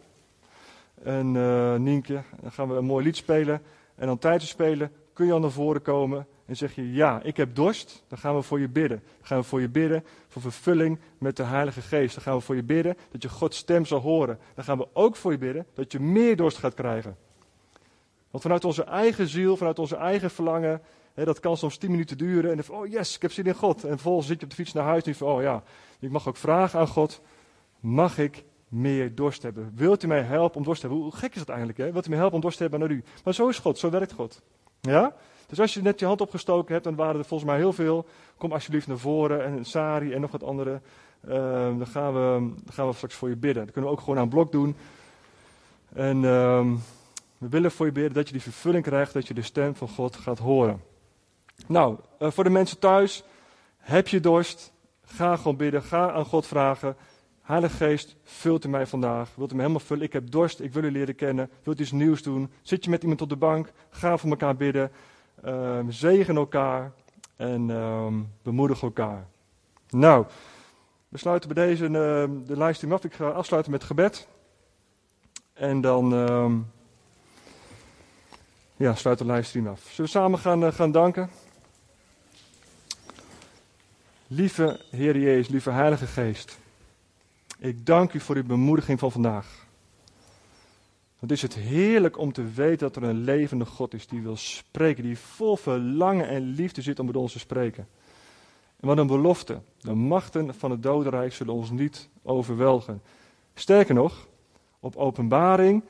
[1.03, 3.63] En uh, Nienke, dan gaan we een mooi lied spelen.
[3.95, 6.27] En dan tijdens spelen kun je al naar voren komen.
[6.47, 8.03] En zeg je, ja, ik heb dorst.
[8.09, 9.03] Dan gaan we voor je bidden.
[9.19, 12.15] Dan gaan we voor je bidden voor vervulling met de Heilige Geest.
[12.15, 14.39] Dan gaan we voor je bidden dat je Gods stem zal horen.
[14.55, 17.17] Dan gaan we ook voor je bidden dat je meer dorst gaat krijgen.
[18.33, 20.81] Want vanuit onze eigen ziel, vanuit onze eigen verlangen,
[21.15, 22.51] hè, dat kan soms tien minuten duren.
[22.51, 23.85] En dan van, oh yes, ik heb zin in God.
[23.85, 25.63] En vervolgens zit je op de fiets naar huis en van, oh ja,
[26.01, 27.21] ik mag ook vragen aan God,
[27.81, 29.73] mag ik meer dorst hebben?
[29.75, 31.05] Wilt u mij helpen om dorst te hebben?
[31.05, 31.93] Hoe gek is dat eigenlijk, hè?
[31.93, 33.05] Wilt u mij helpen om dorst te hebben naar u?
[33.25, 34.43] Maar zo is God, zo werkt God.
[34.81, 35.15] Ja?
[35.47, 38.07] Dus als je net je hand opgestoken hebt, dan waren er volgens mij heel veel.
[38.37, 40.81] Kom alsjeblieft naar voren en Sari en nog wat andere.
[41.29, 41.33] Uh,
[41.79, 43.65] dan, gaan we, dan gaan we straks voor je bidden.
[43.65, 44.77] Dan kunnen we ook gewoon aan blok doen.
[45.93, 46.23] En...
[46.23, 46.67] Uh,
[47.43, 49.89] We willen voor je bidden dat je die vervulling krijgt, dat je de stem van
[49.89, 50.83] God gaat horen.
[51.67, 53.25] Nou, uh, voor de mensen thuis,
[53.77, 54.73] heb je dorst?
[55.05, 56.97] Ga gewoon bidden, ga aan God vragen.
[57.41, 59.35] Heilige Geest, vult u mij vandaag.
[59.35, 60.05] Wilt u me helemaal vullen?
[60.05, 61.51] Ik heb dorst, ik wil u leren kennen.
[61.63, 62.53] Wilt u iets nieuws doen?
[62.63, 63.73] Zit je met iemand op de bank?
[63.91, 64.91] Ga voor elkaar bidden.
[65.45, 66.93] Uh, zegen elkaar
[67.37, 68.07] en uh,
[68.43, 69.27] bemoedig elkaar.
[69.89, 70.27] Nou,
[71.09, 71.91] we sluiten bij deze uh,
[72.47, 73.05] de livestream af.
[73.05, 74.29] Ik ga afsluiten met gebed.
[75.53, 76.13] En dan
[78.83, 79.81] ja, sluit de livestream af.
[79.81, 81.31] Zullen we samen gaan, eh, gaan danken?
[84.27, 86.59] Lieve Heer Jezus, lieve Heilige Geest.
[87.59, 89.67] Ik dank u voor uw bemoediging van vandaag.
[91.19, 94.37] Het is het heerlijk om te weten dat er een levende God is die wil
[94.37, 97.89] spreken, die vol verlangen en liefde zit om met ons te spreken.
[98.81, 99.61] En wat een belofte.
[99.81, 103.03] De machten van het dodenrijk zullen ons niet overweldigen.
[103.55, 104.29] Sterker nog,
[104.81, 105.85] op openbaring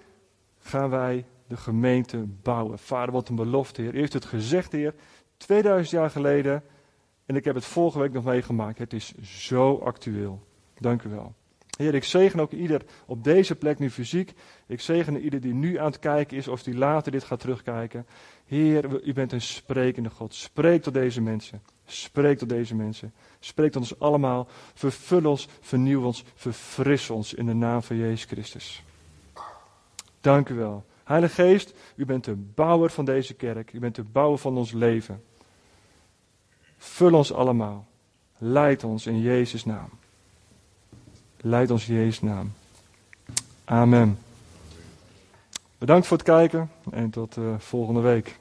[0.59, 2.79] gaan wij de gemeente bouwen.
[2.79, 3.93] Vader, wat een belofte, Heer.
[3.93, 4.95] Heeft het gezegd, Heer,
[5.37, 6.63] 2000 jaar geleden.
[7.27, 8.79] En ik heb het vorige week nog meegemaakt.
[8.79, 10.47] Het is zo actueel.
[10.79, 11.35] Dank u wel.
[11.77, 14.33] Heer, ik zegen ook ieder op deze plek nu fysiek.
[14.67, 18.07] Ik zegen ieder die nu aan het kijken is of die later dit gaat terugkijken.
[18.45, 20.35] Heer, u bent een sprekende God.
[20.35, 21.63] Spreek tot deze mensen.
[21.85, 23.13] Spreek tot deze mensen.
[23.41, 24.49] Spreek tot ons allemaal.
[24.75, 28.83] Vervul ons, vernieuw ons, verfris ons in de naam van Jezus Christus.
[30.21, 30.85] Dank u wel.
[31.05, 33.73] Heilige Geest, u bent de bouwer van deze kerk.
[33.73, 35.23] U bent de bouwer van ons leven.
[36.77, 37.87] Vul ons allemaal.
[38.39, 39.89] Leid ons in Jezus' naam.
[41.37, 42.53] Leid ons in Jezus' naam.
[43.65, 44.19] Amen.
[45.79, 48.41] Bedankt voor het kijken en tot uh, volgende week.